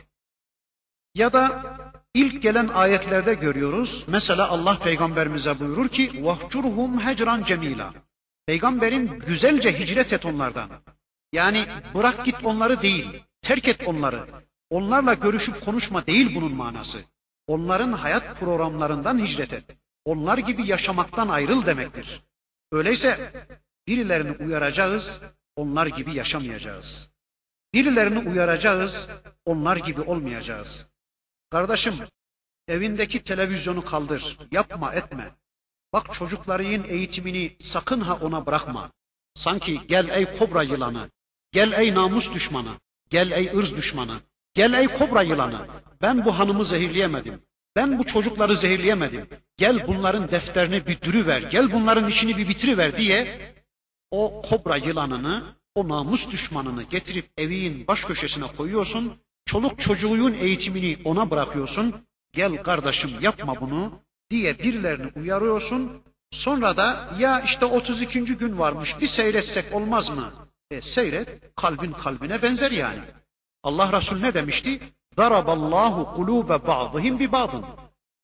[1.14, 1.64] Ya da
[2.14, 4.04] ilk gelen ayetlerde görüyoruz.
[4.08, 7.94] Mesela Allah peygamberimize buyurur ki vahcurhum hecran cemila.
[8.46, 10.70] Peygamberim güzelce hicret et onlardan.
[11.32, 14.26] Yani bırak git onları değil, terk et onları.
[14.70, 16.98] Onlarla görüşüp konuşma değil bunun manası.
[17.46, 19.76] Onların hayat programlarından hicret et.
[20.04, 22.22] Onlar gibi yaşamaktan ayrıl demektir.
[22.72, 23.32] Öyleyse
[23.86, 25.20] birilerini uyaracağız,
[25.56, 27.10] onlar gibi yaşamayacağız.
[27.74, 29.08] Birilerini uyaracağız,
[29.44, 30.88] onlar gibi olmayacağız.
[31.50, 31.94] Kardeşim,
[32.68, 35.34] evindeki televizyonu kaldır, yapma etme.
[35.92, 38.90] Bak çocukların eğitimini sakın ha ona bırakma.
[39.34, 41.10] Sanki gel ey kobra yılanı,
[41.52, 42.70] gel ey namus düşmanı,
[43.10, 44.20] gel ey ırz düşmanı,
[44.58, 45.66] gel ey kobra yılanı.
[46.02, 47.42] Ben bu hanımı zehirleyemedim.
[47.76, 49.26] Ben bu çocukları zehirleyemedim.
[49.56, 53.52] Gel bunların defterini bir dürüver, gel bunların işini bir bitiriver diye
[54.10, 55.44] o kobra yılanını,
[55.74, 59.12] o namus düşmanını getirip evin baş köşesine koyuyorsun.
[59.44, 61.94] Çoluk çocuğun eğitimini ona bırakıyorsun.
[62.32, 63.92] Gel kardeşim yapma bunu
[64.30, 66.02] diye birilerini uyarıyorsun.
[66.30, 68.24] Sonra da ya işte 32.
[68.24, 70.32] gün varmış bir seyretsek olmaz mı?
[70.70, 73.00] E seyret kalbin kalbine benzer yani.
[73.68, 74.80] Allah Resulü ne demişti?
[75.16, 77.64] Daraballahu kulube ba'dihim bi ba'dın.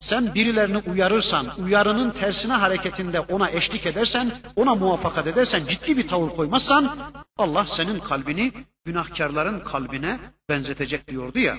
[0.00, 6.30] Sen birilerini uyarırsan, uyarının tersine hareketinde ona eşlik edersen, ona muvaffakat edersen, ciddi bir tavır
[6.30, 6.98] koymazsan,
[7.38, 8.52] Allah senin kalbini
[8.84, 11.56] günahkarların kalbine benzetecek diyordu ya.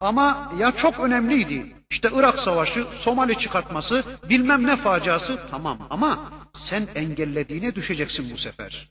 [0.00, 1.76] Ama ya çok önemliydi.
[1.90, 8.90] İşte Irak Savaşı, Somali çıkartması, bilmem ne faciası tamam ama sen engellediğine düşeceksin bu sefer.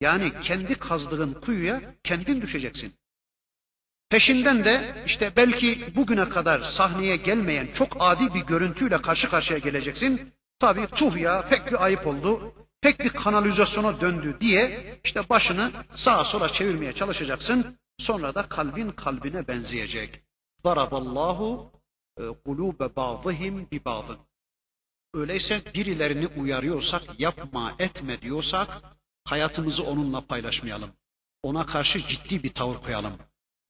[0.00, 2.94] Yani kendi kazdığın kuyuya kendin düşeceksin.
[4.10, 10.32] Peşinden de işte belki bugüne kadar sahneye gelmeyen çok adi bir görüntüyle karşı karşıya geleceksin.
[10.58, 16.24] Tabi tuh ya pek bir ayıp oldu, pek bir kanalizasyona döndü diye işte başını sağa
[16.24, 17.78] sola çevirmeye çalışacaksın.
[17.98, 20.20] Sonra da kalbin kalbine benzeyecek.
[20.64, 21.72] Daraballahu
[22.20, 24.18] e, kulube ba'dihim bi ba'dın.
[25.14, 28.82] Öyleyse birilerini uyarıyorsak, yapma, etme diyorsak
[29.24, 30.90] hayatımızı onunla paylaşmayalım.
[31.42, 33.12] Ona karşı ciddi bir tavır koyalım.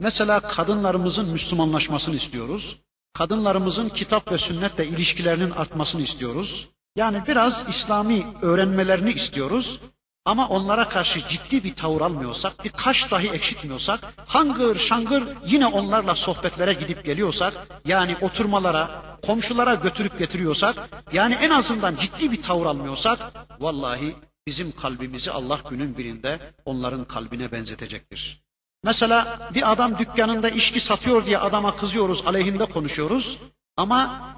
[0.01, 2.76] Mesela kadınlarımızın Müslümanlaşmasını istiyoruz.
[3.12, 6.68] Kadınlarımızın kitap ve sünnetle ilişkilerinin artmasını istiyoruz.
[6.97, 9.80] Yani biraz İslami öğrenmelerini istiyoruz.
[10.24, 16.14] Ama onlara karşı ciddi bir tavır almıyorsak, bir kaş dahi ekşitmiyorsak, hangır şangır yine onlarla
[16.14, 20.76] sohbetlere gidip geliyorsak, yani oturmalara, komşulara götürüp getiriyorsak,
[21.12, 23.18] yani en azından ciddi bir tavır almıyorsak,
[23.61, 24.16] vallahi
[24.47, 28.43] bizim kalbimizi Allah günün birinde onların kalbine benzetecektir.
[28.85, 33.39] Mesela bir adam dükkanında içki satıyor diye adama kızıyoruz, aleyhinde konuşuyoruz.
[33.76, 34.30] Ama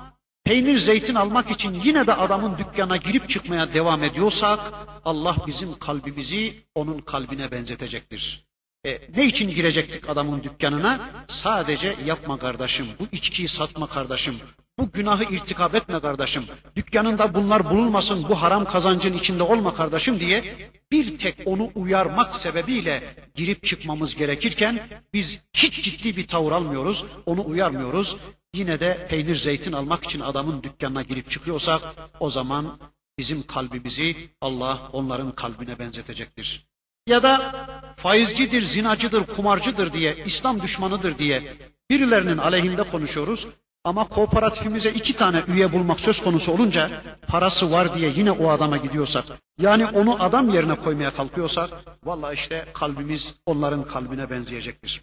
[0.44, 4.61] peynir zeytin almak için yine de adamın dükkana girip çıkmaya devam ediyorsak
[5.05, 8.45] Allah bizim kalbimizi onun kalbine benzetecektir.
[8.87, 11.11] E, ne için girecektik adamın dükkanına?
[11.28, 14.34] Sadece yapma kardeşim, bu içkiyi satma kardeşim,
[14.78, 16.45] bu günahı irtikap etme kardeşim,
[16.76, 23.14] dükkanında bunlar bulunmasın, bu haram kazancın içinde olma kardeşim diye bir tek onu uyarmak sebebiyle
[23.34, 28.16] girip çıkmamız gerekirken biz hiç ciddi bir tavır almıyoruz, onu uyarmıyoruz.
[28.55, 31.82] Yine de peynir zeytin almak için adamın dükkanına girip çıkıyorsak
[32.20, 32.78] o zaman
[33.18, 36.66] bizim kalbimizi Allah onların kalbine benzetecektir.
[37.07, 37.54] Ya da
[37.96, 41.57] faizcidir, zinacıdır, kumarcıdır diye, İslam düşmanıdır diye
[41.90, 43.46] birilerinin aleyhinde konuşuyoruz.
[43.84, 48.76] Ama kooperatifimize iki tane üye bulmak söz konusu olunca parası var diye yine o adama
[48.76, 49.24] gidiyorsak,
[49.59, 51.70] yani onu adam yerine koymaya kalkıyorsak,
[52.04, 55.02] vallahi işte kalbimiz onların kalbine benzeyecektir.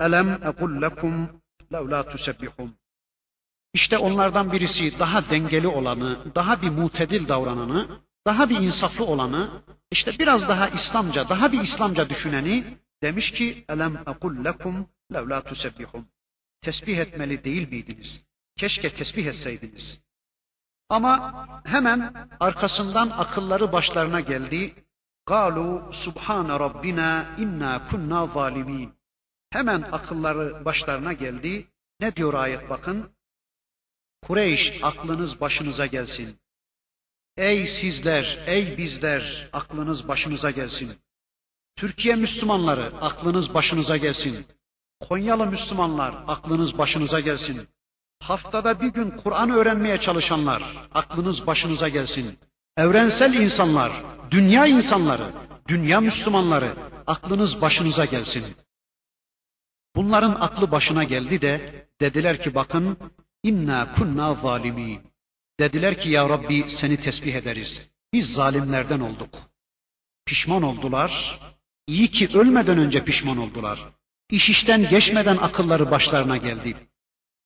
[0.00, 1.28] Elem ekul lekum
[1.72, 2.74] levla tusebbihun.
[3.74, 7.88] İşte onlardan birisi daha dengeli olanı, daha bir mutedil davrananı,
[8.26, 13.96] daha bir insaflı olanı, işte biraz daha İslamca, daha bir İslamca düşüneni demiş ki elem
[14.06, 16.08] ekul lekum levla tusebbihun.
[16.60, 18.20] Tesbih etmeli değil miydiniz?
[18.56, 20.00] Keşke tesbih etseydiniz.
[20.88, 24.74] Ama hemen arkasından akılları başlarına geldi.
[25.26, 28.94] Galu subhane rabbina inna kunna zalimin.
[29.50, 31.68] Hemen akılları başlarına geldi.
[32.00, 33.10] Ne diyor ayet bakın?
[34.22, 36.38] Kureyş aklınız başınıza gelsin.
[37.36, 40.92] Ey sizler, ey bizler aklınız başınıza gelsin.
[41.76, 44.46] Türkiye Müslümanları aklınız başınıza gelsin.
[45.00, 47.68] Konyalı Müslümanlar aklınız başınıza gelsin.
[48.20, 50.62] Haftada bir gün Kur'an öğrenmeye çalışanlar
[50.94, 52.38] aklınız başınıza gelsin.
[52.76, 53.92] Evrensel insanlar,
[54.30, 55.26] dünya insanları,
[55.68, 56.74] dünya Müslümanları
[57.06, 58.44] aklınız başınıza gelsin.
[59.96, 62.98] Bunların aklı başına geldi de dediler ki bakın
[63.42, 65.15] inna kunna zalimin.
[65.60, 67.80] Dediler ki ya Rabbi seni tesbih ederiz.
[68.12, 69.34] Biz zalimlerden olduk.
[70.26, 71.40] Pişman oldular.
[71.86, 73.80] İyi ki ölmeden önce pişman oldular.
[74.30, 76.76] İş işten geçmeden akılları başlarına geldi.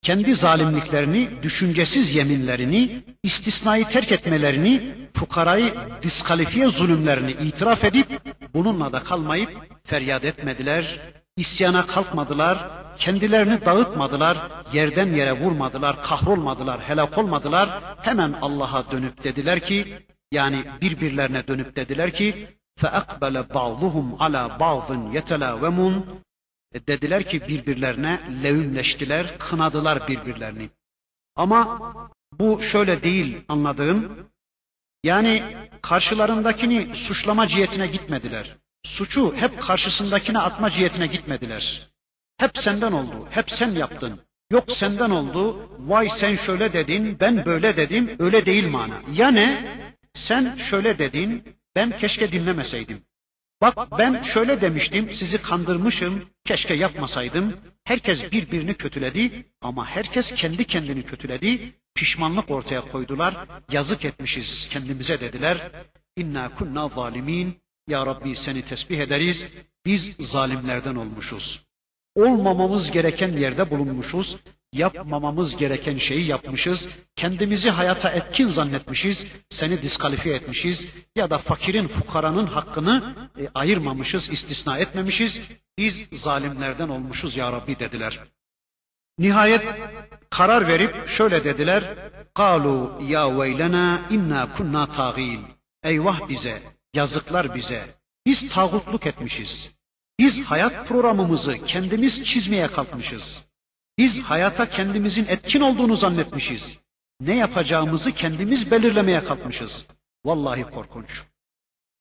[0.02, 8.20] Kendi zalimliklerini, düşüncesiz yeminlerini, istisnayı terk etmelerini, fukarayı diskalifiye zulümlerini itiraf edip
[8.54, 9.50] bununla da kalmayıp
[9.84, 11.00] feryat etmediler,
[11.39, 17.95] isyana kalkmadılar, kendilerini dağıtmadılar, yerden yere vurmadılar, kahrolmadılar, helak olmadılar.
[18.01, 24.87] Hemen Allah'a dönüp dediler ki, yani birbirlerine dönüp dediler ki, فَاَقْبَلَ بَعْضُهُمْ عَلَى بَعْضٍ
[25.17, 26.01] يَتَلَاوَمُونَ
[26.73, 30.69] e, dediler ki birbirlerine levimleştiler, kınadılar birbirlerini.
[31.35, 31.81] Ama
[32.39, 34.29] bu şöyle değil anladığım.
[35.03, 35.43] Yani
[35.81, 38.57] karşılarındakini suçlama cihetine gitmediler.
[38.84, 41.90] Suçu hep karşısındakine atma cihetine gitmediler.
[42.38, 44.20] Hep senden oldu, hep sen yaptın.
[44.50, 49.02] Yok senden oldu, vay sen şöyle dedin, ben böyle dedim, öyle değil mana.
[49.14, 49.76] Ya ne?
[50.14, 51.44] Sen şöyle dedin,
[51.76, 53.02] ben keşke dinlemeseydim.
[53.60, 57.56] Bak ben şöyle demiştim, sizi kandırmışım, keşke yapmasaydım.
[57.84, 61.74] Herkes birbirini kötüledi ama herkes kendi kendini kötüledi.
[61.94, 63.36] Pişmanlık ortaya koydular.
[63.72, 65.70] Yazık etmişiz kendimize dediler.
[66.16, 67.59] İnna kunna zalimin.
[67.90, 69.46] Ya Rabbi seni tesbih ederiz.
[69.86, 71.64] Biz zalimlerden olmuşuz.
[72.14, 74.36] Olmamamız gereken yerde bulunmuşuz.
[74.72, 76.88] Yapmamamız gereken şeyi yapmışız.
[77.16, 79.26] Kendimizi hayata etkin zannetmişiz.
[79.48, 80.86] Seni diskalifiye etmişiz.
[81.16, 85.40] Ya da fakirin, fukaranın hakkını e, ayırmamışız, istisna etmemişiz.
[85.78, 88.20] Biz zalimlerden olmuşuz ya Rabbi dediler.
[89.18, 89.64] Nihayet
[90.30, 91.94] karar verip şöyle dediler.
[92.34, 95.40] Kalu ya veylena inna kunna tagin.
[95.82, 96.62] Eyvah bize
[96.94, 97.94] yazıklar bize,
[98.26, 99.74] biz tağutluk etmişiz.
[100.18, 103.46] Biz hayat programımızı kendimiz çizmeye kalkmışız.
[103.98, 106.78] Biz hayata kendimizin etkin olduğunu zannetmişiz.
[107.20, 109.86] Ne yapacağımızı kendimiz belirlemeye kalkmışız.
[110.24, 111.24] Vallahi korkunç.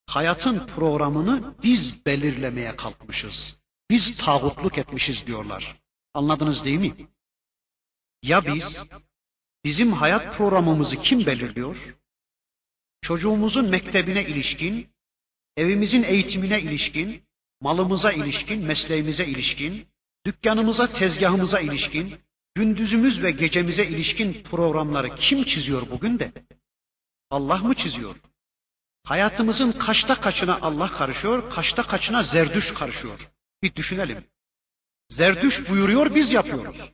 [0.07, 3.57] Hayatın programını biz belirlemeye kalkmışız.
[3.89, 5.81] Biz tağutluk etmişiz diyorlar.
[6.13, 6.95] Anladınız değil mi?
[8.23, 8.83] Ya biz,
[9.65, 11.95] bizim hayat programımızı kim belirliyor?
[13.01, 14.89] Çocuğumuzun mektebine ilişkin,
[15.57, 17.23] evimizin eğitimine ilişkin,
[17.61, 19.87] malımıza ilişkin, mesleğimize ilişkin,
[20.25, 22.15] dükkanımıza, tezgahımıza ilişkin,
[22.55, 26.31] gündüzümüz ve gecemize ilişkin programları kim çiziyor bugün de?
[27.31, 28.15] Allah mı çiziyor?
[29.03, 33.29] Hayatımızın kaçta kaçına Allah karışıyor, kaçta kaçına zerdüş karışıyor.
[33.63, 34.23] Bir düşünelim.
[35.09, 36.91] Zerdüş buyuruyor, biz yapıyoruz.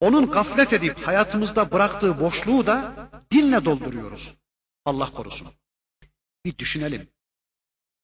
[0.00, 4.34] Onun gaflet edip hayatımızda bıraktığı boşluğu da dinle dolduruyoruz.
[4.86, 5.48] Allah korusun.
[6.44, 7.08] Bir düşünelim.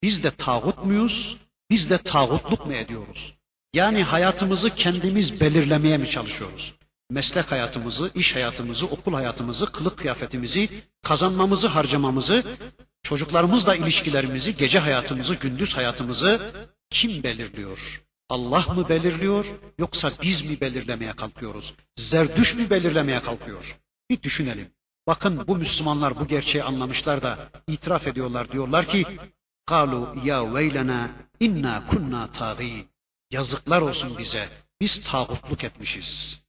[0.03, 1.37] Biz de tağut muyuz?
[1.71, 3.35] Biz de tağutluk mu ediyoruz?
[3.75, 6.75] Yani hayatımızı kendimiz belirlemeye mi çalışıyoruz?
[7.11, 12.59] Meslek hayatımızı, iş hayatımızı, okul hayatımızı, kılık kıyafetimizi, kazanmamızı, harcamamızı,
[13.03, 16.53] çocuklarımızla ilişkilerimizi, gece hayatımızı, gündüz hayatımızı
[16.91, 18.03] kim belirliyor?
[18.29, 19.47] Allah mı belirliyor
[19.79, 21.75] yoksa biz mi belirlemeye kalkıyoruz?
[21.97, 23.79] Zerdüş mü belirlemeye kalkıyor?
[24.11, 24.71] Bir düşünelim.
[25.07, 28.53] Bakın bu Müslümanlar bu gerçeği anlamışlar da itiraf ediyorlar.
[28.53, 29.19] Diyorlar ki:
[29.67, 32.89] "Kalu ya veylena inna kunna tağin."
[33.31, 34.49] Yazıklar olsun bize.
[34.81, 36.43] Biz tağutluk etmişiz.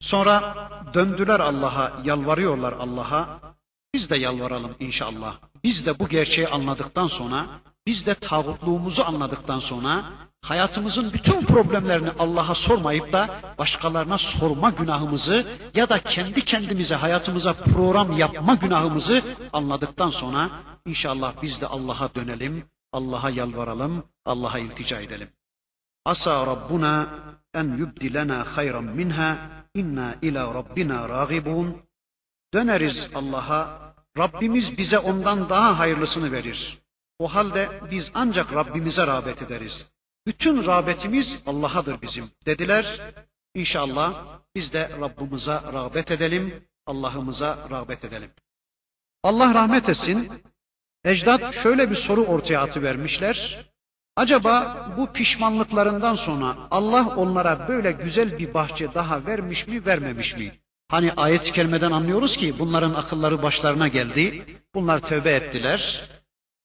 [0.00, 3.40] Sonra döndüler Allah'a, yalvarıyorlar Allah'a.
[3.94, 5.38] Biz de yalvaralım inşallah.
[5.64, 7.46] Biz de bu gerçeği anladıktan sonra
[7.86, 10.12] biz de tağutluğumuzu anladıktan sonra
[10.44, 18.12] hayatımızın bütün problemlerini Allah'a sormayıp da başkalarına sorma günahımızı ya da kendi kendimize hayatımıza program
[18.12, 19.22] yapma günahımızı
[19.52, 20.50] anladıktan sonra
[20.86, 25.28] inşallah biz de Allah'a dönelim, Allah'a yalvaralım, Allah'a iltica edelim.
[26.04, 27.06] Asa Rabbuna
[27.54, 29.38] en yubdilena hayran minha
[29.74, 31.76] inna ila rabbina ragibun.
[32.54, 36.78] Döneriz Allah'a, Rabbimiz bize ondan daha hayırlısını verir.
[37.18, 39.93] O halde biz ancak Rabbimize rağbet ederiz.
[40.26, 43.00] Bütün rağbetimiz Allah'adır bizim dediler.
[43.54, 48.30] İnşallah biz de Rabbimize rağbet edelim, Allah'ımıza rağbet edelim.
[49.22, 50.32] Allah rahmet etsin.
[51.04, 53.66] Ecdat şöyle bir soru ortaya atıvermişler.
[54.16, 60.52] Acaba bu pişmanlıklarından sonra Allah onlara böyle güzel bir bahçe daha vermiş mi, vermemiş mi?
[60.88, 64.46] Hani ayet-i kerimeden anlıyoruz ki bunların akılları başlarına geldi.
[64.74, 66.10] Bunlar tövbe ettiler.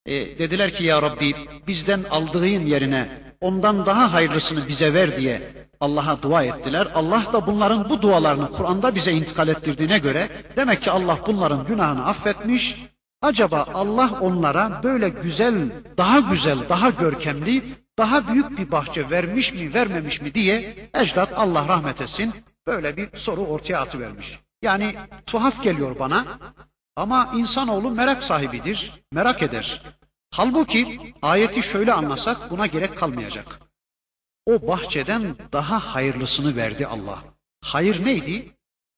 [0.05, 1.36] E, dediler ki ya Rabbi
[1.68, 6.87] bizden aldığın yerine ondan daha hayırlısını bize ver diye Allah'a dua ettiler.
[6.95, 12.05] Allah da bunların bu dualarını Kur'an'da bize intikal ettirdiğine göre demek ki Allah bunların günahını
[12.05, 12.85] affetmiş.
[13.21, 17.63] Acaba Allah onlara böyle güzel, daha güzel, daha görkemli,
[17.97, 22.33] daha büyük bir bahçe vermiş mi, vermemiş mi diye ecdat Allah rahmet etsin
[22.67, 24.39] böyle bir soru ortaya atıvermiş.
[24.61, 26.25] Yani tuhaf geliyor bana
[26.95, 29.81] ama insanoğlu merak sahibidir, merak eder.
[30.32, 33.59] Halbuki ayeti şöyle anlasak buna gerek kalmayacak.
[34.45, 37.23] O bahçeden daha hayırlısını verdi Allah.
[37.61, 38.55] Hayır neydi?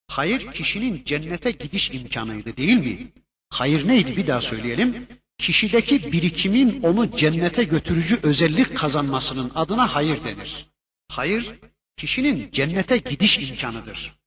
[0.07, 3.11] Hayır kişinin cennete gidiş imkanıydı değil mi?
[3.49, 5.07] Hayır neydi bir daha söyleyelim.
[5.37, 10.67] Kişideki birikimin onu cennete götürücü özellik kazanmasının adına hayır denir.
[11.07, 11.59] Hayır
[11.97, 14.20] kişinin cennete gidiş imkanıdır.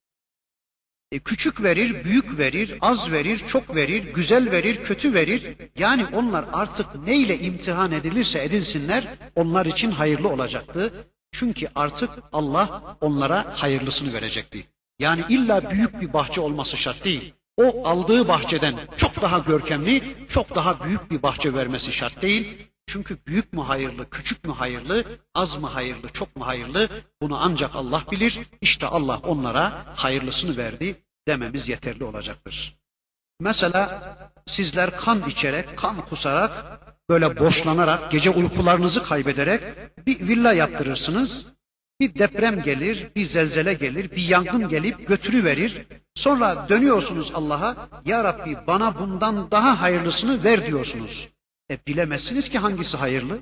[1.15, 5.57] E, küçük verir, büyük verir, az verir, çok verir, güzel verir, kötü verir.
[5.79, 10.93] Yani onlar artık neyle imtihan edilirse edilsinler onlar için hayırlı olacaktı.
[11.33, 14.67] Çünkü artık Allah onlara hayırlısını verecekti.
[14.99, 17.35] Yani illa büyük bir bahçe olması şart değil.
[17.57, 22.69] O aldığı bahçeden çok daha görkemli, çok daha büyük bir bahçe vermesi şart değil.
[22.87, 25.05] Çünkü büyük mü hayırlı, küçük mü hayırlı,
[25.35, 26.89] az mı hayırlı, çok mu hayırlı
[27.23, 28.41] bunu ancak Allah bilir.
[28.61, 30.97] İşte Allah onlara hayırlısını verdi
[31.29, 32.77] dememiz yeterli olacaktır.
[33.41, 39.63] Mesela sizler kan içerek, kan kusarak, böyle boşlanarak, gece uykularınızı kaybederek
[40.07, 41.47] bir villa yaptırırsınız.
[42.01, 45.87] Bir deprem gelir, bir zelzele gelir, bir yangın gelip götürüverir.
[46.15, 51.29] Sonra dönüyorsunuz Allah'a, Ya Rabbi bana bundan daha hayırlısını ver diyorsunuz.
[51.71, 53.41] E bilemezsiniz ki hangisi hayırlı.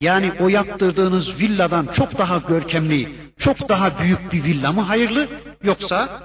[0.00, 5.28] Yani o yaptırdığınız villadan çok daha görkemli, çok daha büyük bir villa mı hayırlı?
[5.64, 6.22] Yoksa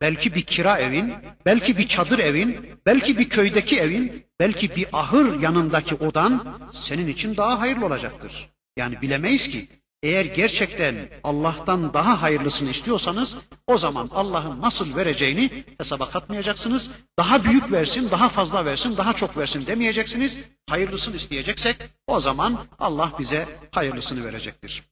[0.00, 1.14] belki bir kira evin,
[1.46, 7.36] belki bir çadır evin, belki bir köydeki evin, belki bir ahır yanındaki odan senin için
[7.36, 8.50] daha hayırlı olacaktır.
[8.76, 9.68] Yani bilemeyiz ki
[10.04, 13.36] eğer gerçekten Allah'tan daha hayırlısını istiyorsanız
[13.66, 16.90] o zaman Allah'ın nasıl vereceğini hesaba katmayacaksınız.
[17.18, 20.40] Daha büyük versin, daha fazla versin, daha çok versin demeyeceksiniz.
[20.68, 21.76] Hayırlısını isteyeceksek
[22.06, 24.82] o zaman Allah bize hayırlısını verecektir.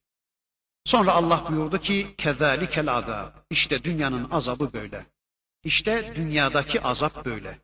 [0.85, 3.31] Sonra Allah buyurdu ki kezalikel azab.
[3.51, 5.07] İşte dünyanın azabı böyle.
[5.65, 7.59] İşte dünyadaki azap böyle.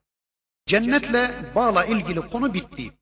[0.67, 2.93] Cennetle bağla ilgili konu bitti.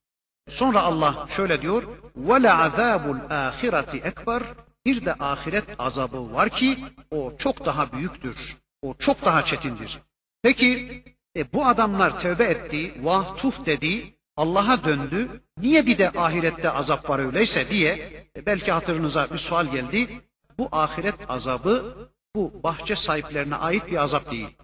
[0.49, 1.83] Sonra Allah şöyle diyor:
[2.17, 4.43] "Ve la azabul ahireti ekber."
[4.87, 8.57] Bir de ahiret azabı var ki o çok daha büyüktür.
[8.83, 10.01] O çok daha çetindir.
[10.43, 11.03] Peki
[11.37, 15.43] e, bu adamlar tövbe etti, vah tuh dedi, Allah'a döndü.
[15.59, 17.93] Niye bir de ahirette azap var öyleyse diye
[18.37, 20.21] e, belki hatırınıza bir sual geldi.
[20.59, 24.57] Bu ahiret azabı bu bahçe sahiplerine ait bir azap değil.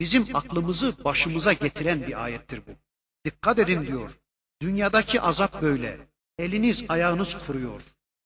[0.00, 2.70] Bizim aklımızı başımıza getiren bir ayettir bu.
[3.24, 4.10] Dikkat edin diyor.
[4.62, 5.98] Dünyadaki azap böyle.
[6.38, 7.80] Eliniz ayağınız kuruyor.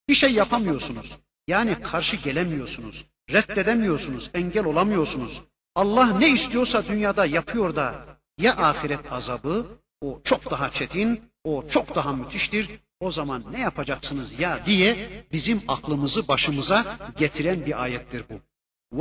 [0.08, 1.18] Bir şey yapamıyorsunuz.
[1.48, 3.04] Yani karşı gelemiyorsunuz.
[3.30, 4.30] Reddedemiyorsunuz.
[4.34, 5.42] Engel olamıyorsunuz.
[5.74, 9.66] Allah ne istiyorsa dünyada yapıyor da ya ahiret azabı
[10.00, 12.70] o çok daha çetin, o çok daha müthiştir.
[13.00, 18.40] O zaman ne yapacaksınız ya diye bizim aklımızı başımıza getiren bir ayettir bu.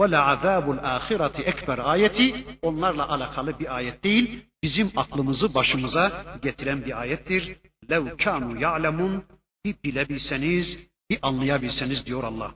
[0.01, 6.85] Ve la azabul ahireti ekber ayeti onlarla alakalı bir ayet değil bizim aklımızı başımıza getiren
[6.85, 7.57] bir ayettir.
[7.89, 9.23] Lev kanu ya'lemun
[9.65, 12.53] bir bilebilseniz, bir anlayabilseniz diyor Allah.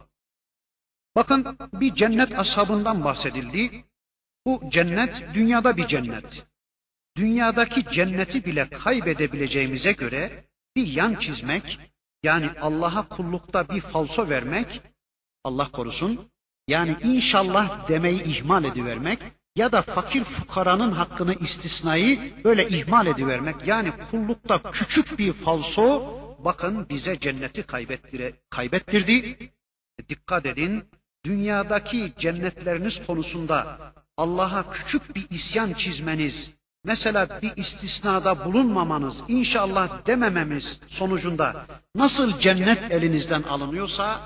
[1.16, 3.86] Bakın bir cennet ashabından bahsedildi.
[4.46, 6.46] Bu cennet dünyada bir cennet.
[7.18, 10.46] Dünyadaki cenneti bile kaybedebileceğimize göre
[10.76, 11.80] bir yan çizmek,
[12.24, 14.82] yani Allah'a kullukta bir falso vermek,
[15.44, 16.30] Allah korusun,
[16.68, 19.20] yani inşallah demeyi ihmal edivermek,
[19.58, 26.90] ya da fakir fukaranın hakkını istisnayı böyle ihmal edivermek yani kullukta küçük bir falso bakın
[26.90, 29.38] bize cenneti kaybettire, kaybettirdi.
[30.10, 30.84] Dikkat edin
[31.26, 33.80] dünyadaki cennetleriniz konusunda
[34.18, 36.52] Allah'a küçük bir isyan çizmeniz,
[36.84, 44.22] mesela bir istisnada bulunmamanız, inşallah demememiz sonucunda nasıl cennet elinizden alınıyorsa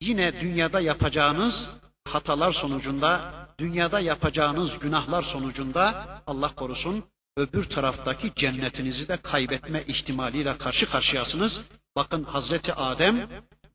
[0.00, 1.68] yine dünyada yapacağınız
[2.08, 7.04] hatalar sonucunda, dünyada yapacağınız günahlar sonucunda Allah korusun
[7.36, 11.60] öbür taraftaki cennetinizi de kaybetme ihtimaliyle karşı karşıyasınız.
[11.96, 13.30] Bakın Hazreti Adem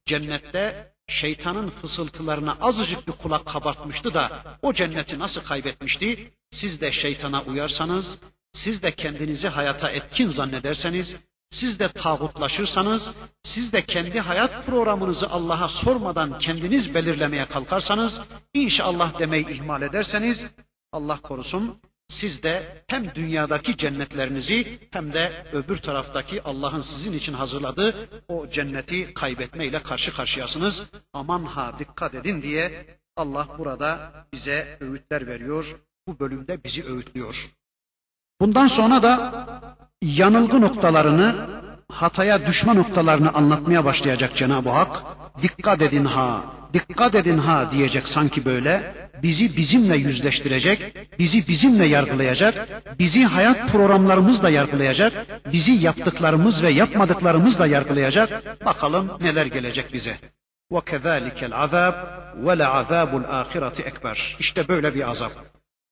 [0.06, 6.32] cennette şeytanın fısıltılarına azıcık bir kulak kabartmıştı da o cenneti nasıl kaybetmişti?
[6.52, 8.18] Siz de şeytana uyarsanız,
[8.54, 11.16] siz de kendinizi hayata etkin zannederseniz,
[11.56, 18.22] siz de tağutlaşırsanız, siz de kendi hayat programınızı Allah'a sormadan kendiniz belirlemeye kalkarsanız,
[18.54, 20.48] inşallah demeyi ihmal ederseniz,
[20.92, 21.78] Allah korusun
[22.08, 29.14] siz de hem dünyadaki cennetlerinizi hem de öbür taraftaki Allah'ın sizin için hazırladığı o cenneti
[29.14, 30.84] kaybetmeyle karşı karşıyasınız.
[31.14, 32.86] Aman ha dikkat edin diye
[33.16, 35.76] Allah burada bize öğütler veriyor.
[36.08, 37.50] Bu bölümde bizi öğütlüyor.
[38.42, 41.35] Bundan sonra da yanılgı noktalarını,
[41.89, 45.03] hataya düşme noktalarını anlatmaya başlayacak Cenab-ı Hak.
[45.43, 48.95] Dikkat edin ha, dikkat edin ha diyecek sanki böyle.
[49.23, 58.31] Bizi bizimle yüzleştirecek, bizi bizimle yargılayacak, bizi hayat programlarımızla yargılayacak, bizi yaptıklarımız ve yapmadıklarımızla yargılayacak.
[58.65, 60.17] Bakalım neler gelecek bize.
[60.71, 61.95] وَكَذَٰلِكَ الْعَذَابُ
[62.45, 64.37] وَلَعَذَابُ الْآخِرَةِ ekber.
[64.39, 65.33] İşte böyle bir azap.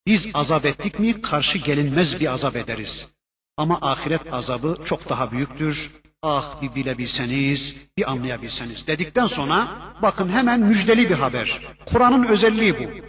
[0.07, 3.11] Biz azap ettik mi karşı gelinmez bir azap ederiz.
[3.58, 5.92] Ama ahiret azabı çok daha büyüktür.
[6.22, 9.68] Ah bir bilebilseniz, bir anlayabilseniz dedikten sonra
[10.02, 11.76] bakın hemen müjdeli bir haber.
[11.86, 13.06] Kur'an'ın özelliği bu.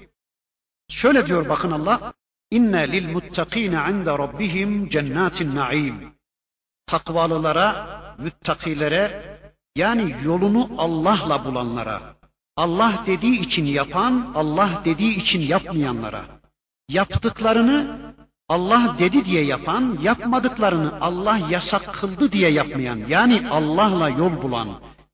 [0.88, 2.12] Şöyle diyor bakın Allah.
[2.50, 6.14] İnne lil muttakine inde rabbihim cennatin naim.
[6.86, 9.34] Takvalılara, müttakilere
[9.76, 12.16] yani yolunu Allah'la bulanlara,
[12.56, 16.24] Allah dediği için yapan, Allah dediği için yapmayanlara,
[16.88, 18.00] yaptıklarını
[18.48, 24.68] Allah dedi diye yapan, yapmadıklarını Allah yasak kıldı diye yapmayan, yani Allah'la yol bulan,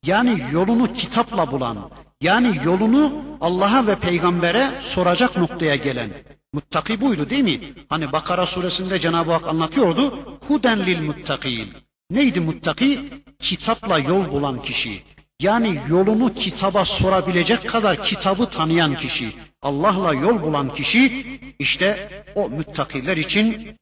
[0.06, 6.10] yani yolunu kitapla bulan, yani yolunu Allah'a ve peygambere soracak noktaya gelen.
[6.52, 7.74] Muttaki buydu değil mi?
[7.88, 10.18] Hani Bakara suresinde Cenab-ı Hak anlatıyordu.
[10.48, 11.68] Huden lil muttakin.
[12.10, 13.10] Neydi muttaki?
[13.38, 15.02] Kitapla yol bulan kişi.
[15.40, 19.32] Yani yolunu kitaba sorabilecek kadar kitabı tanıyan kişi.
[19.62, 21.26] Allah'la yol bulan kişi
[21.58, 23.76] işte o müttakiler için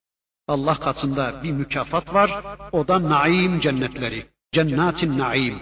[0.49, 2.45] Allah katında bir mükafat var.
[2.73, 4.27] O da naim cennetleri.
[4.53, 5.59] Cennatin naim.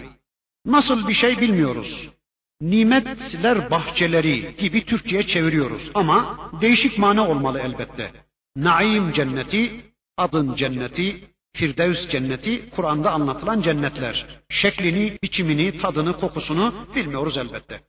[0.65, 2.09] Nasıl bir şey bilmiyoruz
[2.61, 8.11] nimetler bahçeleri gibi Türkçe'ye çeviriyoruz ama değişik mana olmalı elbette.
[8.55, 14.25] Naim cenneti, adın cenneti, Firdevs cenneti, Kur'an'da anlatılan cennetler.
[14.49, 17.81] Şeklini, biçimini, tadını, kokusunu bilmiyoruz elbette.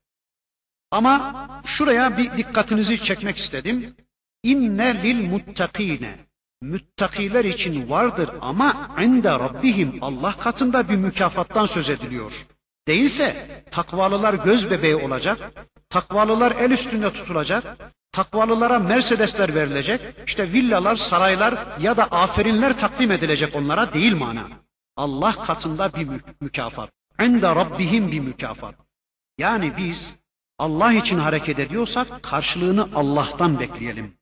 [0.90, 3.96] Ama şuraya bir dikkatinizi çekmek istedim.
[4.42, 6.14] İnne lil muttakine.
[6.62, 12.46] Müttakiler için vardır ama inde rabbihim Allah katında bir mükafattan söz ediliyor.
[12.88, 15.52] Değilse takvalılar göz bebeği olacak,
[15.90, 17.76] takvalılar el üstünde tutulacak,
[18.12, 24.48] takvalılara Mercedesler verilecek, işte villalar, saraylar ya da aferinler takdim edilecek onlara değil mana.
[24.96, 26.90] Allah katında bir mü mükafat.
[27.18, 28.74] Ende Rabbihim bir mükafat.
[29.38, 30.14] Yani biz
[30.58, 34.14] Allah için hareket ediyorsak karşılığını Allah'tan bekleyelim.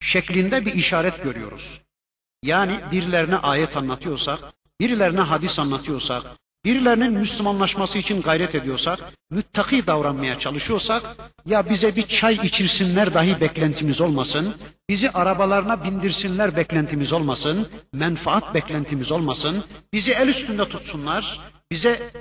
[0.00, 1.80] Şeklinde bir işaret görüyoruz.
[2.42, 4.38] Yani birilerine ayet anlatıyorsak,
[4.80, 6.22] birilerine hadis anlatıyorsak,
[6.64, 8.98] birilerinin Müslümanlaşması için gayret ediyorsak,
[9.30, 14.56] müttaki davranmaya çalışıyorsak, ya bize bir çay içirsinler dahi beklentimiz olmasın,
[14.88, 21.40] bizi arabalarına bindirsinler beklentimiz olmasın, menfaat beklentimiz olmasın, bizi el üstünde tutsunlar,
[21.70, 22.12] bize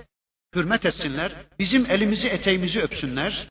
[0.55, 3.47] hürmet etsinler, bizim elimizi eteğimizi öpsünler,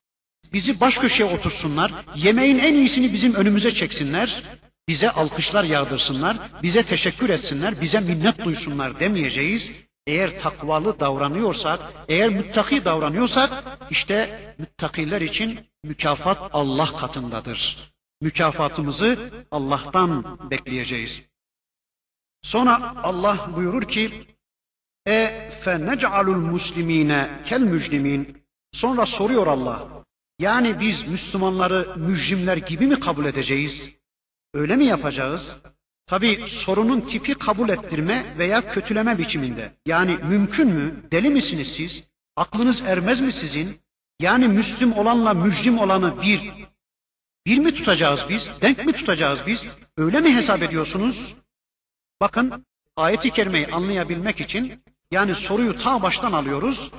[0.53, 4.43] bizi baş köşeye otursunlar, yemeğin en iyisini bizim önümüze çeksinler,
[4.89, 9.73] bize alkışlar yağdırsınlar, bize teşekkür etsinler, bize minnet duysunlar demeyeceğiz.
[10.07, 17.93] Eğer takvalı davranıyorsak, eğer müttaki davranıyorsak işte müttakiler için mükafat Allah katındadır.
[18.21, 21.23] Mükafatımızı Allah'tan bekleyeceğiz.
[22.43, 24.27] Sonra Allah buyurur ki
[25.09, 28.37] e fe nec'alul muslimine kel mücrimin
[28.73, 30.01] sonra soruyor Allah
[30.41, 33.91] yani biz Müslümanları mücrimler gibi mi kabul edeceğiz?
[34.55, 35.57] Öyle mi yapacağız?
[36.07, 39.73] Tabi sorunun tipi kabul ettirme veya kötüleme biçiminde.
[39.87, 40.95] Yani mümkün mü?
[41.13, 42.05] Deli misiniz siz?
[42.37, 43.81] Aklınız ermez mi sizin?
[44.21, 46.53] Yani Müslüm olanla mücrim olanı bir
[47.47, 48.51] Bir mi tutacağız biz?
[48.63, 49.69] Denk mi tutacağız biz?
[49.97, 51.35] Öyle mi hesap ediyorsunuz?
[52.21, 56.91] Bakın ayeti kerimeyi anlayabilmek için yani soruyu ta baştan alıyoruz.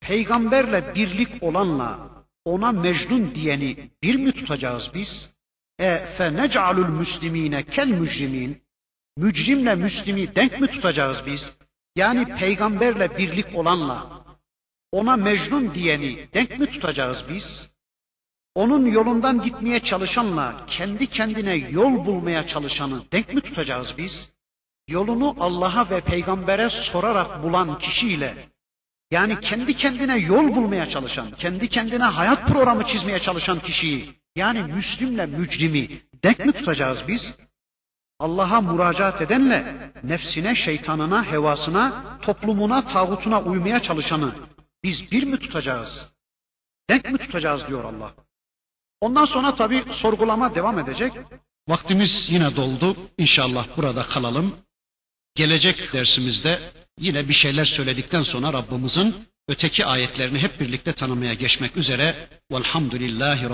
[0.00, 2.08] Peygamberle birlik olanla
[2.44, 5.30] ona mecnun diyeni bir mi tutacağız biz?
[5.80, 8.62] E fe nec'alul müslimine kel mücrimin.
[9.16, 11.52] Mücrimle Müslimi denk mi tutacağız biz?
[11.96, 14.24] Yani peygamberle birlik olanla
[14.92, 17.70] ona mecnun diyeni denk mi tutacağız biz?
[18.54, 24.32] Onun yolundan gitmeye çalışanla kendi kendine yol bulmaya çalışanı denk mi tutacağız biz?
[24.88, 28.48] Yolunu Allah'a ve peygambere sorarak bulan kişiyle
[29.10, 35.26] yani kendi kendine yol bulmaya çalışan, kendi kendine hayat programı çizmeye çalışan kişiyi yani Müslümle
[35.26, 35.88] mücrimi
[36.24, 37.36] denk mi tutacağız biz?
[38.18, 44.32] Allah'a müracaat edenle nefsine, şeytanına, hevasına, toplumuna, tağutuna uymaya çalışanı
[44.84, 46.12] biz bir mi tutacağız?
[46.90, 48.14] Denk mi tutacağız diyor Allah.
[49.00, 51.12] Ondan sonra tabi sorgulama devam edecek.
[51.68, 52.96] Vaktimiz yine doldu.
[53.18, 54.56] İnşallah burada kalalım.
[55.38, 56.60] Gelecek dersimizde
[57.00, 59.14] yine bir şeyler söyledikten sonra Rabbimizin
[59.48, 62.28] öteki ayetlerini hep birlikte tanımaya geçmek üzere.
[62.52, 63.46] Velhamdülillahi